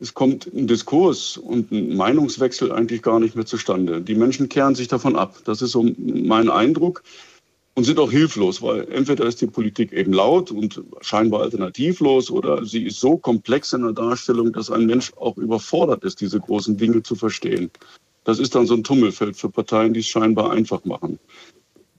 [0.01, 4.01] es kommt ein Diskurs und ein Meinungswechsel eigentlich gar nicht mehr zustande.
[4.01, 5.37] Die Menschen kehren sich davon ab.
[5.45, 7.03] Das ist so mein Eindruck
[7.75, 12.65] und sind auch hilflos, weil entweder ist die Politik eben laut und scheinbar alternativlos oder
[12.65, 16.75] sie ist so komplex in der Darstellung, dass ein Mensch auch überfordert ist, diese großen
[16.77, 17.69] Dinge zu verstehen.
[18.23, 21.19] Das ist dann so ein Tummelfeld für Parteien, die es scheinbar einfach machen.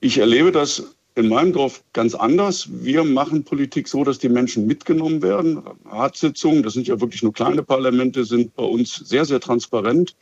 [0.01, 2.67] Ich erlebe das in meinem Dorf ganz anders.
[2.71, 5.61] Wir machen Politik so, dass die Menschen mitgenommen werden.
[5.85, 10.15] Ratssitzungen, das sind ja wirklich nur kleine Parlamente, sind bei uns sehr, sehr transparent.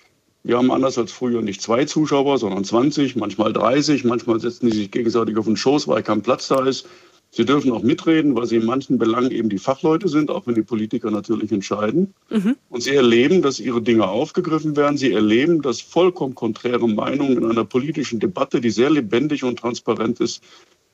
[0.43, 4.03] Wir haben anders als früher nicht zwei Zuschauer, sondern 20, manchmal 30.
[4.03, 6.87] Manchmal setzen die sich gegenseitig auf den Schoß, weil kein Platz da ist.
[7.33, 10.55] Sie dürfen auch mitreden, weil sie in manchen Belangen eben die Fachleute sind, auch wenn
[10.55, 12.13] die Politiker natürlich entscheiden.
[12.29, 12.57] Mhm.
[12.69, 14.97] Und sie erleben, dass ihre Dinge aufgegriffen werden.
[14.97, 20.19] Sie erleben, dass vollkommen konträre Meinungen in einer politischen Debatte, die sehr lebendig und transparent
[20.19, 20.43] ist,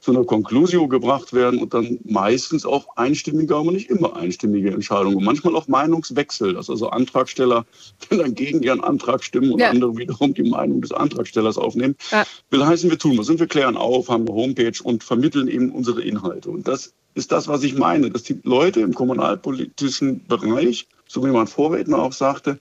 [0.08, 5.18] zu einer Conclusio gebracht werden und dann meistens auch einstimmige, aber nicht immer einstimmige Entscheidungen.
[5.18, 7.66] Und manchmal auch Meinungswechsel, dass also Antragsteller
[8.10, 9.70] dann gegen ihren Antrag stimmen und ja.
[9.70, 11.98] andere wiederum die Meinung des Antragstellers aufnehmen.
[12.10, 12.24] Ja.
[12.52, 13.28] Will heißen, wir tun was.
[13.28, 16.52] Und wir klären auf, haben eine Homepage und vermitteln eben unsere Inhalte.
[16.52, 21.32] Und das ist das, was ich meine, dass die Leute im kommunalpolitischen Bereich, so wie
[21.32, 22.60] mein Vorredner auch sagte,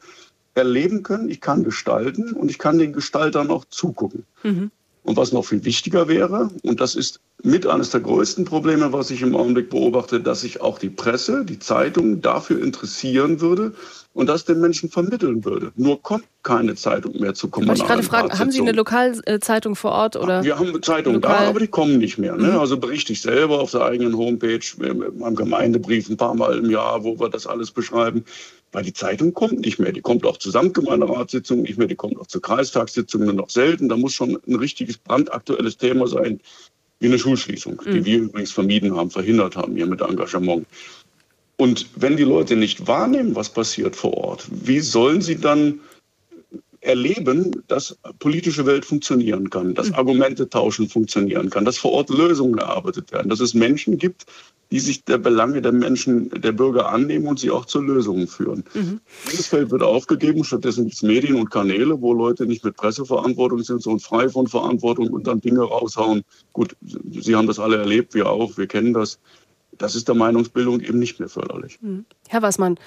[0.56, 4.24] erleben können, ich kann gestalten und ich kann den Gestaltern auch zugucken.
[4.42, 4.72] Mhm.
[5.06, 9.10] Und was noch viel wichtiger wäre, und das ist mit eines der größten Probleme, was
[9.12, 13.72] ich im Augenblick beobachte, dass sich auch die Presse, die Zeitung dafür interessieren würde
[14.16, 15.72] und das den Menschen vermitteln würde.
[15.76, 19.76] Nur kommt keine Zeitung mehr zu kommunalen Wollte ich gerade fragen, haben Sie eine Lokalzeitung
[19.76, 20.16] vor Ort?
[20.16, 22.34] Oder Wir haben Zeitungen da, aber die kommen nicht mehr.
[22.34, 22.52] Ne?
[22.52, 22.58] Mhm.
[22.58, 26.70] Also berichte ich selber auf der eigenen Homepage, mit meinem Gemeindebrief ein paar Mal im
[26.70, 28.24] Jahr, wo wir das alles beschreiben.
[28.72, 29.92] Weil die Zeitung kommt nicht mehr.
[29.92, 33.90] Die kommt auch zu Samtgemeinderatssitzungen nicht mehr, die kommt auch zu Kreistagssitzungen nur noch selten.
[33.90, 36.40] Da muss schon ein richtiges brandaktuelles Thema sein,
[37.00, 37.92] wie eine Schulschließung, mhm.
[37.92, 40.66] die wir übrigens vermieden haben, verhindert haben hier mit Engagement.
[41.56, 45.80] Und wenn die Leute nicht wahrnehmen, was passiert vor Ort, wie sollen sie dann
[46.86, 49.94] erleben, dass politische Welt funktionieren kann, dass mhm.
[49.96, 54.26] Argumente tauschen funktionieren kann, dass vor Ort Lösungen erarbeitet werden, dass es Menschen gibt,
[54.70, 58.64] die sich der Belange der Menschen, der Bürger annehmen und sie auch zu Lösungen führen.
[58.74, 59.00] Mhm.
[59.30, 63.62] Dieses Feld wird aufgegeben, stattdessen gibt es Medien und Kanäle, wo Leute nicht mit Presseverantwortung
[63.62, 66.24] sind, sondern frei von Verantwortung und dann Dinge raushauen.
[66.52, 69.18] Gut, Sie haben das alle erlebt, wir auch, wir kennen das.
[69.78, 71.78] Das ist der Meinungsbildung eben nicht mehr förderlich.
[71.80, 72.04] Mhm.
[72.28, 72.78] Herr Wassmann,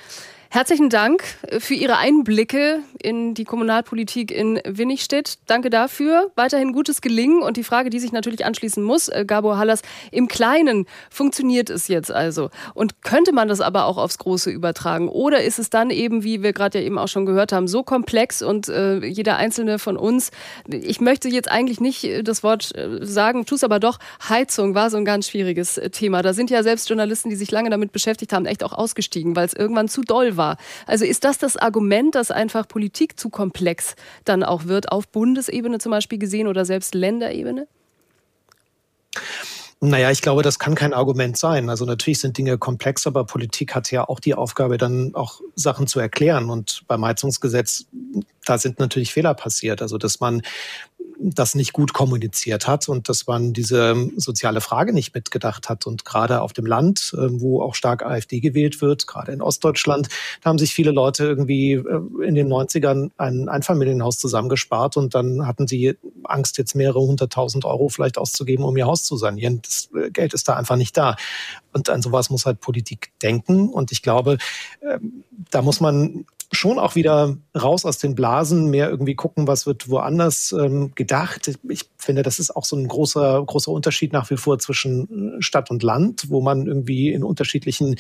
[0.52, 1.24] Herzlichen Dank
[1.60, 5.38] für Ihre Einblicke in die Kommunalpolitik in Winnigstedt.
[5.45, 6.32] Danke dafür.
[6.36, 7.43] Weiterhin gutes Gelingen.
[7.43, 11.88] Und die Frage, die sich natürlich anschließen muss, äh, Gabor Hallas, im Kleinen funktioniert es
[11.88, 12.50] jetzt also?
[12.74, 15.08] Und könnte man das aber auch aufs Große übertragen?
[15.08, 17.84] Oder ist es dann eben, wie wir gerade ja eben auch schon gehört haben, so
[17.84, 20.32] komplex und äh, jeder einzelne von uns,
[20.68, 24.74] ich möchte jetzt eigentlich nicht äh, das Wort äh, sagen, tu es aber doch, Heizung
[24.74, 26.24] war so ein ganz schwieriges Thema.
[26.24, 29.45] Da sind ja selbst Journalisten, die sich lange damit beschäftigt haben, echt auch ausgestiegen, weil
[29.45, 30.58] es irgendwann zu doll war war.
[30.88, 35.78] Also ist das das Argument, dass einfach Politik zu komplex dann auch wird, auf Bundesebene
[35.78, 37.68] zum Beispiel gesehen oder selbst Länderebene?
[39.82, 41.70] Naja, ich glaube, das kann kein Argument sein.
[41.70, 45.88] Also natürlich sind Dinge komplex, aber Politik hat ja auch die Aufgabe, dann auch Sachen
[45.88, 46.50] zu erklären.
[46.50, 47.86] Und beim Heizungsgesetz,
[48.46, 49.82] da sind natürlich Fehler passiert.
[49.82, 50.42] Also dass man
[51.22, 55.86] das nicht gut kommuniziert hat und dass man diese ähm, soziale Frage nicht mitgedacht hat.
[55.86, 60.08] Und gerade auf dem Land, ähm, wo auch stark AfD gewählt wird, gerade in Ostdeutschland,
[60.42, 65.46] da haben sich viele Leute irgendwie äh, in den 90ern ein Einfamilienhaus zusammengespart und dann
[65.46, 69.62] hatten sie Angst, jetzt mehrere hunderttausend Euro vielleicht auszugeben, um ihr Haus zu sanieren.
[69.62, 71.18] Das äh, Geld ist da einfach nicht da.
[71.74, 73.70] Und an sowas muss halt Politik denken.
[73.70, 74.38] Und ich glaube,
[74.82, 79.66] ähm, da muss man schon auch wieder raus aus den Blasen, mehr irgendwie gucken, was
[79.66, 81.52] wird woanders ähm, gedacht.
[81.70, 85.41] Ich finde, das ist auch so ein großer, großer Unterschied nach wie vor zwischen äh,
[85.41, 87.97] Stadt und Land, wo man irgendwie in unterschiedlichen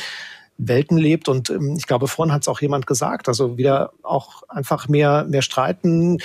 [0.57, 1.29] Welten lebt.
[1.29, 5.25] Und ähm, ich glaube, vorhin hat es auch jemand gesagt, also wieder auch einfach mehr,
[5.25, 6.17] mehr streiten,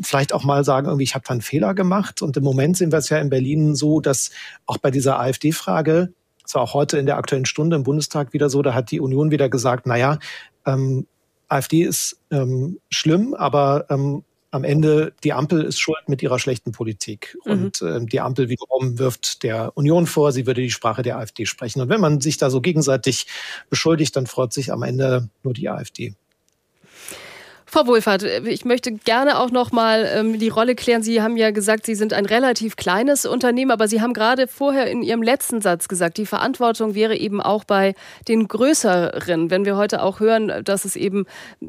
[0.00, 2.22] vielleicht auch mal sagen, irgendwie, ich habe da einen Fehler gemacht.
[2.22, 4.30] Und im Moment sehen wir es ja in Berlin so, dass
[4.64, 6.12] auch bei dieser AfD-Frage,
[6.44, 9.00] es war auch heute in der aktuellen Stunde im Bundestag wieder so, da hat die
[9.00, 10.18] Union wieder gesagt, naja,
[10.64, 11.06] ähm,
[11.48, 16.72] AfD ist ähm, schlimm, aber ähm, am Ende die Ampel ist schuld mit ihrer schlechten
[16.72, 17.36] Politik.
[17.44, 17.52] Mhm.
[17.52, 21.46] Und ähm, die Ampel wiederum wirft der Union vor, sie würde die Sprache der AfD
[21.46, 21.80] sprechen.
[21.80, 23.26] Und wenn man sich da so gegenseitig
[23.70, 26.14] beschuldigt, dann freut sich am Ende nur die AfD.
[27.68, 31.02] Frau Wohlfahrt, ich möchte gerne auch noch mal ähm, die Rolle klären.
[31.02, 34.86] Sie haben ja gesagt, Sie sind ein relativ kleines Unternehmen, aber Sie haben gerade vorher
[34.86, 37.94] in Ihrem letzten Satz gesagt, die Verantwortung wäre eben auch bei
[38.28, 39.50] den Größeren.
[39.50, 41.26] Wenn wir heute auch hören, dass es eben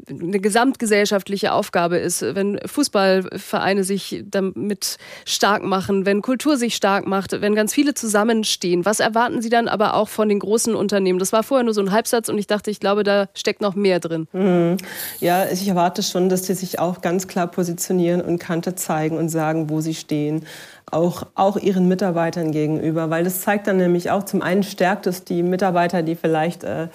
[0.08, 7.40] eine gesamtgesellschaftliche Aufgabe ist, wenn Fußballvereine sich damit stark machen, wenn Kultur sich stark macht,
[7.40, 8.84] wenn ganz viele zusammenstehen.
[8.84, 11.18] Was erwarten Sie dann aber auch von den großen Unternehmen?
[11.18, 13.74] Das war vorher nur so ein Halbsatz und ich dachte, ich glaube, da steckt noch
[13.74, 14.28] mehr drin.
[14.32, 14.76] Mhm.
[15.18, 19.16] Ja, ich erwarte erwarte schon, dass die sich auch ganz klar positionieren und Kante zeigen
[19.16, 20.44] und sagen, wo sie stehen.
[20.90, 25.24] Auch, auch ihren Mitarbeitern gegenüber, weil das zeigt dann nämlich auch, zum einen stärkt es
[25.24, 26.88] die Mitarbeiter, die vielleicht äh,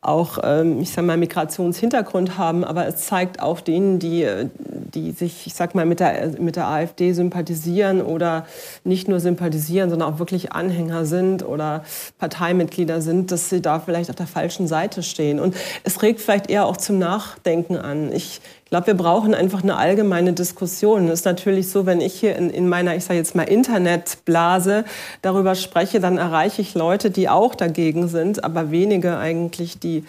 [0.00, 4.48] auch, ähm, ich sag mal, Migrationshintergrund haben, aber es zeigt auch denen, die, äh,
[4.94, 8.46] die sich, ich sag mal, mit der, mit der AfD sympathisieren oder
[8.84, 11.84] nicht nur sympathisieren, sondern auch wirklich Anhänger sind oder
[12.18, 15.40] Parteimitglieder sind, dass sie da vielleicht auf der falschen Seite stehen.
[15.40, 18.12] Und es regt vielleicht eher auch zum Nachdenken an.
[18.12, 21.06] Ich ich glaube, wir brauchen einfach eine allgemeine Diskussion.
[21.06, 24.84] Es ist natürlich so, wenn ich hier in, in meiner, ich sage jetzt mal, Internetblase
[25.22, 30.02] darüber spreche, dann erreiche ich Leute, die auch dagegen sind, aber wenige eigentlich, die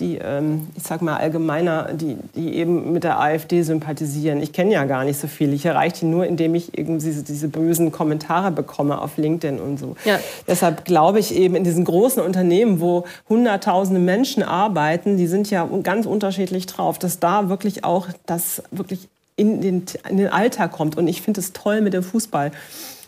[0.00, 4.40] die, ähm, ich sag mal allgemeiner, die, die eben mit der AfD sympathisieren.
[4.40, 5.52] Ich kenne ja gar nicht so viel.
[5.52, 9.78] Ich erreiche die nur, indem ich irgendwie diese, diese bösen Kommentare bekomme auf LinkedIn und
[9.78, 9.94] so.
[10.04, 10.18] Ja.
[10.48, 15.68] Deshalb glaube ich eben in diesen großen Unternehmen, wo hunderttausende Menschen arbeiten, die sind ja
[15.84, 20.96] ganz unterschiedlich drauf, dass da wirklich auch das wirklich in den, in den Alltag kommt.
[20.96, 22.52] Und ich finde es toll mit dem Fußball.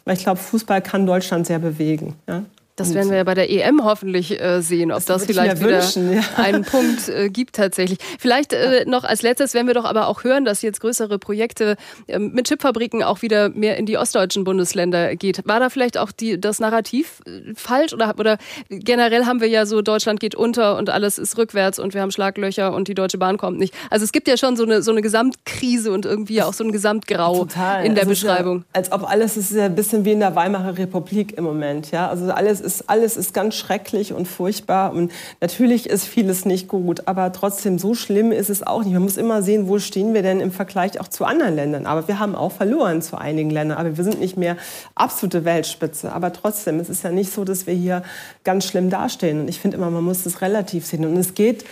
[0.05, 2.15] Weil ich glaube, Fußball kann Deutschland sehr bewegen.
[2.29, 2.45] Ja?
[2.77, 5.83] Das werden wir ja bei der EM hoffentlich äh, sehen, ob das, das vielleicht wieder
[5.83, 6.21] wünschen, ja.
[6.37, 7.99] einen Punkt äh, gibt tatsächlich.
[8.19, 11.77] Vielleicht äh, noch als letztes werden wir doch aber auch hören, dass jetzt größere Projekte
[12.07, 15.41] ähm, mit Chipfabriken auch wieder mehr in die ostdeutschen Bundesländer geht.
[15.47, 18.37] War da vielleicht auch die, das Narrativ äh, falsch oder, oder
[18.69, 22.11] generell haben wir ja so, Deutschland geht unter und alles ist rückwärts und wir haben
[22.11, 23.73] Schlaglöcher und die Deutsche Bahn kommt nicht.
[23.89, 26.73] Also es gibt ja schon so eine, so eine Gesamtkrise und irgendwie auch so ein
[26.73, 27.87] Gesamtgrau Total.
[27.87, 28.59] in der Beschreibung.
[28.59, 31.91] Ja, als ob alles ist ja ein bisschen wie in der Weimarer Republik im Moment.
[31.91, 32.11] Ja?
[32.11, 34.93] Also alles ist, alles ist ganz schrecklich und furchtbar.
[34.93, 38.93] Und natürlich ist vieles nicht gut, aber trotzdem so schlimm ist es auch nicht.
[38.93, 41.87] Man muss immer sehen, wo stehen wir denn im Vergleich auch zu anderen Ländern.
[41.87, 43.79] Aber wir haben auch verloren zu einigen Ländern.
[43.79, 44.57] Aber wir sind nicht mehr
[44.95, 46.13] absolute Weltspitze.
[46.13, 48.03] Aber trotzdem, es ist ja nicht so, dass wir hier
[48.45, 49.41] ganz schlimm dastehen.
[49.41, 51.07] Und ich finde immer, man muss das relativ sehen.
[51.07, 51.65] Und es geht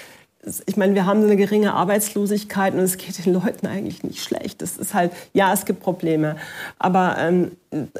[0.67, 4.63] ich meine, wir haben eine geringe Arbeitslosigkeit und es geht den Leuten eigentlich nicht schlecht.
[4.63, 6.37] Das ist halt, ja, es gibt Probleme.
[6.79, 7.53] Aber ähm,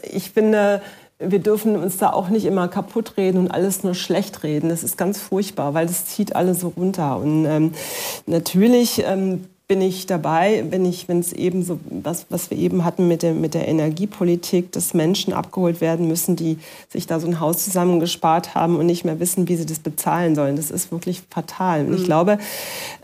[0.03, 0.83] ich finde,
[1.19, 4.69] wir dürfen uns da auch nicht immer kaputt reden und alles nur schlecht reden.
[4.69, 7.19] Das ist ganz furchtbar, weil das zieht alle so runter.
[7.19, 7.73] Und ähm,
[8.27, 12.85] natürlich ähm, bin ich dabei, wenn ich, wenn es eben so, was, was wir eben
[12.85, 16.59] hatten mit der, mit der Energiepolitik, dass Menschen abgeholt werden müssen, die
[16.91, 20.35] sich da so ein Haus zusammengespart haben und nicht mehr wissen, wie sie das bezahlen
[20.35, 20.57] sollen.
[20.57, 21.81] Das ist wirklich fatal.
[21.81, 21.97] Und mhm.
[21.97, 22.39] ich glaube,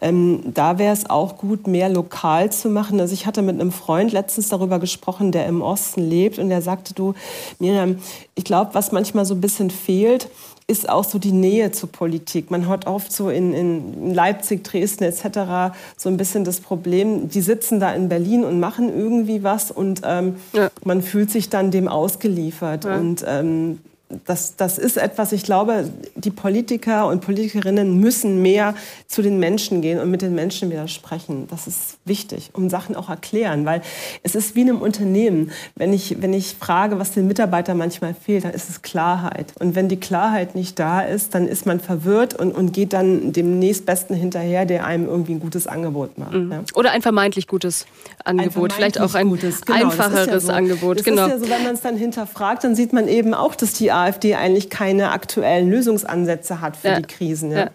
[0.03, 3.01] ähm, da wäre es auch gut, mehr lokal zu machen.
[3.01, 6.61] Also ich hatte mit einem Freund letztens darüber gesprochen, der im Osten lebt und der
[6.61, 7.15] sagte, du,
[7.59, 8.01] Miriam,
[8.35, 10.29] ich glaube, was manchmal so ein bisschen fehlt,
[10.71, 12.51] ist auch so die Nähe zur Politik.
[12.51, 15.75] Man hört oft so in, in Leipzig, Dresden etc.
[15.97, 20.03] so ein bisschen das Problem, die sitzen da in Berlin und machen irgendwie was und
[20.05, 20.71] ähm, ja.
[20.85, 22.85] man fühlt sich dann dem ausgeliefert.
[22.85, 22.97] Ja.
[22.97, 23.81] Und ähm,
[24.27, 28.75] das, das ist etwas, ich glaube, die Politiker und Politikerinnen müssen mehr
[29.07, 31.47] zu den Menschen gehen und mit den Menschen wieder sprechen.
[31.49, 33.83] Das ist wichtig, um Sachen auch erklären, weil
[34.23, 35.53] es ist wie in einem Unternehmen.
[35.77, 39.53] Wenn ich, wenn ich frage, was den Mitarbeitern manchmal fehlt, dann ist es Klarheit.
[39.61, 43.33] Und wenn die Klarheit nicht da ist, dann ist man verwirrt und, und geht dann
[43.33, 46.33] dem nächstbesten hinterher, der einem irgendwie ein gutes Angebot macht.
[46.33, 46.53] Mhm.
[46.53, 46.63] Ja.
[46.75, 47.87] Oder ein vermeintlich gutes
[48.25, 50.53] Angebot, vielleicht auch ein gutes, genau, einfacheres ja so.
[50.53, 50.99] Angebot.
[50.99, 51.27] Das genau.
[51.27, 53.93] ist ja so, wenn man es dann hinterfragt, dann sieht man eben auch, dass die
[54.01, 57.01] AfD eigentlich keine aktuellen Lösungsansätze hat für ja.
[57.01, 57.53] die Krisen.
[57.53, 57.71] Ja.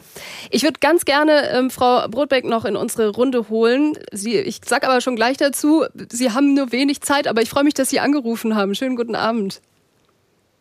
[0.50, 3.94] Ich würde ganz gerne ähm, Frau Brotbeck noch in unsere Runde holen.
[4.12, 7.64] Sie, ich sage aber schon gleich dazu, Sie haben nur wenig Zeit, aber ich freue
[7.64, 8.76] mich, dass Sie angerufen haben.
[8.76, 9.62] Schönen guten Abend.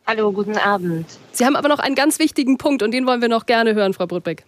[0.06, 1.06] Hallo, guten Abend.
[1.32, 3.94] Sie haben aber noch einen ganz wichtigen Punkt und den wollen wir noch gerne hören,
[3.94, 4.44] Frau Brotbeck.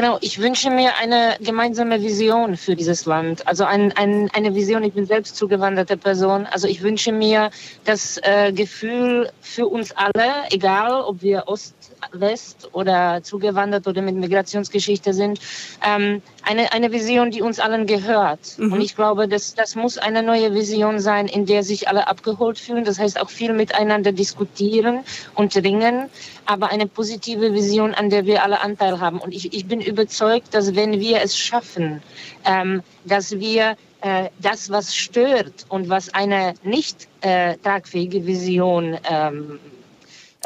[0.00, 3.46] Genau, ich wünsche mir eine gemeinsame Vision für dieses Land.
[3.46, 6.46] Also ein, ein, eine Vision, ich bin selbst zugewanderte Person.
[6.46, 7.50] Also ich wünsche mir
[7.84, 11.74] das äh, Gefühl für uns alle, egal ob wir Ost,
[12.12, 15.38] West oder zugewandert oder mit Migrationsgeschichte sind,
[15.86, 18.58] ähm, eine, eine Vision, die uns allen gehört.
[18.58, 18.72] Mhm.
[18.72, 22.58] Und ich glaube, das, das muss eine neue Vision sein, in der sich alle abgeholt
[22.58, 22.84] fühlen.
[22.84, 25.00] Das heißt auch viel miteinander diskutieren
[25.34, 26.08] und ringen,
[26.46, 29.18] aber eine positive Vision, an der wir alle Anteil haben.
[29.18, 32.02] Und ich, ich bin überzeugt, dass wenn wir es schaffen,
[32.44, 39.60] ähm, dass wir äh, das, was stört und was eine nicht äh, tragfähige Vision ähm,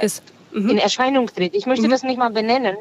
[0.00, 0.22] ist
[0.54, 0.70] mhm.
[0.70, 1.90] in Erscheinung tritt, ich möchte mhm.
[1.90, 2.76] das nicht mal benennen,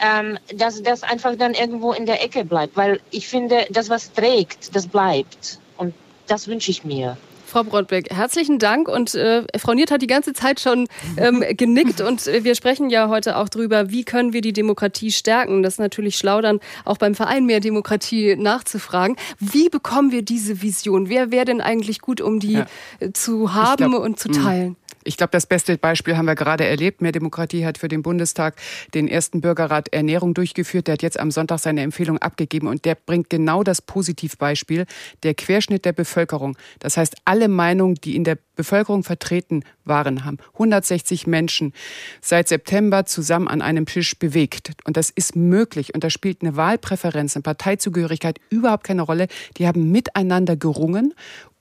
[0.00, 2.76] ähm, dass das einfach dann irgendwo in der Ecke bleibt.
[2.76, 5.58] Weil ich finde, das, was trägt, das bleibt.
[5.76, 5.94] Und
[6.26, 7.16] das wünsche ich mir.
[7.46, 8.88] Frau Brondbeck, herzlichen Dank.
[8.88, 12.00] Und äh, Frau Niert hat die ganze Zeit schon ähm, genickt.
[12.00, 15.62] Und äh, wir sprechen ja heute auch darüber, wie können wir die Demokratie stärken.
[15.62, 19.16] Das ist natürlich schlau, dann auch beim Verein mehr Demokratie nachzufragen.
[19.38, 21.08] Wie bekommen wir diese Vision?
[21.08, 22.66] Wer wäre denn eigentlich gut, um die ja.
[22.98, 24.76] Äh, zu haben glaub, und zu teilen?
[25.06, 27.00] Ich glaube, das beste Beispiel haben wir gerade erlebt.
[27.00, 28.56] Mehr Demokratie hat für den Bundestag
[28.92, 30.88] den ersten Bürgerrat Ernährung durchgeführt.
[30.88, 34.84] Der hat jetzt am Sonntag seine Empfehlung abgegeben und der bringt genau das Positivbeispiel,
[35.22, 36.58] der Querschnitt der Bevölkerung.
[36.80, 41.72] Das heißt, alle Meinungen, die in der Bevölkerung vertreten waren, haben 160 Menschen
[42.20, 44.72] seit September zusammen an einem Tisch bewegt.
[44.84, 45.94] Und das ist möglich.
[45.94, 49.28] Und da spielt eine Wahlpräferenz, eine Parteizugehörigkeit überhaupt keine Rolle.
[49.58, 51.14] Die haben miteinander gerungen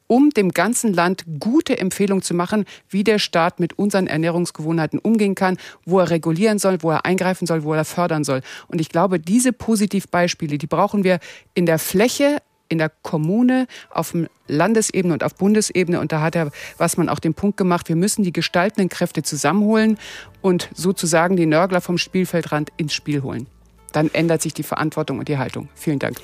[0.07, 5.35] um dem ganzen Land gute Empfehlungen zu machen, wie der Staat mit unseren Ernährungsgewohnheiten umgehen
[5.35, 8.41] kann, wo er regulieren soll, wo er eingreifen soll, wo er fördern soll.
[8.67, 11.19] Und ich glaube, diese Positivbeispiele, die brauchen wir
[11.53, 12.37] in der Fläche,
[12.67, 15.99] in der Kommune, auf dem Landesebene und auf Bundesebene.
[15.99, 19.23] Und da hat er, was man auch den Punkt gemacht, wir müssen die gestaltenden Kräfte
[19.23, 19.97] zusammenholen
[20.41, 23.47] und sozusagen die Nörgler vom Spielfeldrand ins Spiel holen.
[23.91, 25.69] Dann ändert sich die Verantwortung und die Haltung.
[25.75, 26.17] Vielen Dank.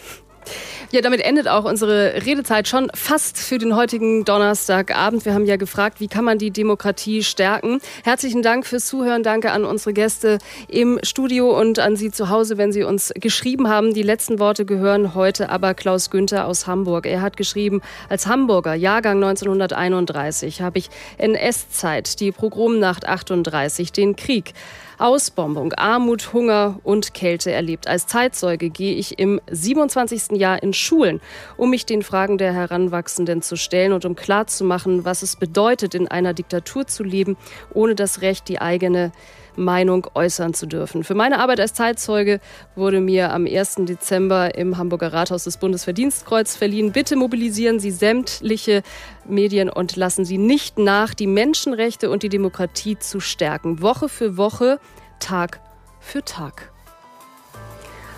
[0.92, 5.24] Ja, damit endet auch unsere Redezeit schon fast für den heutigen Donnerstagabend.
[5.24, 7.80] Wir haben ja gefragt, wie kann man die Demokratie stärken.
[8.04, 9.24] Herzlichen Dank fürs Zuhören.
[9.24, 13.70] Danke an unsere Gäste im Studio und an Sie zu Hause, wenn Sie uns geschrieben
[13.70, 13.94] haben.
[13.94, 17.06] Die letzten Worte gehören heute aber Klaus Günther aus Hamburg.
[17.06, 24.54] Er hat geschrieben, als Hamburger, Jahrgang 1931, habe ich NS-Zeit, die Progromnacht 38, den Krieg
[25.02, 27.88] Ausbombung, Armut, Hunger und Kälte erlebt.
[27.88, 30.38] Als Zeitzeuge gehe ich im 27.
[30.38, 31.20] Jahr in Schulen,
[31.58, 36.08] um mich den Fragen der Heranwachsenden zu stellen und um klarzumachen, was es bedeutet, in
[36.08, 37.36] einer Diktatur zu leben,
[37.74, 39.12] ohne das Recht, die eigene
[39.56, 41.04] Meinung äußern zu dürfen.
[41.04, 42.40] Für meine Arbeit als Zeitzeuge
[42.76, 43.76] wurde mir am 1.
[43.82, 46.92] Dezember im Hamburger Rathaus das Bundesverdienstkreuz verliehen.
[46.92, 48.84] Bitte mobilisieren Sie sämtliche
[49.26, 53.82] Medien und lassen Sie nicht nach, die Menschenrechte und die Demokratie zu stärken.
[53.82, 54.80] Woche für Woche,
[55.20, 55.60] Tag
[56.00, 56.72] für Tag.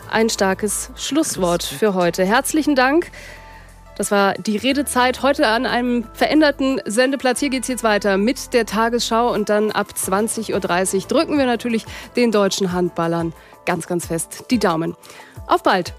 [0.10, 2.24] Ein starkes Schlusswort für heute.
[2.24, 3.12] Herzlichen Dank.
[3.96, 7.40] Das war die Redezeit heute an einem veränderten Sendeplatz.
[7.40, 11.46] Hier geht es jetzt weiter mit der Tagesschau und dann ab 20.30 Uhr drücken wir
[11.46, 11.86] natürlich
[12.16, 13.34] den deutschen Handballern
[13.66, 14.96] ganz, ganz fest die Daumen.
[15.48, 15.94] Auf bald!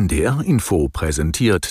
[0.00, 1.66] NDR Info präsentiert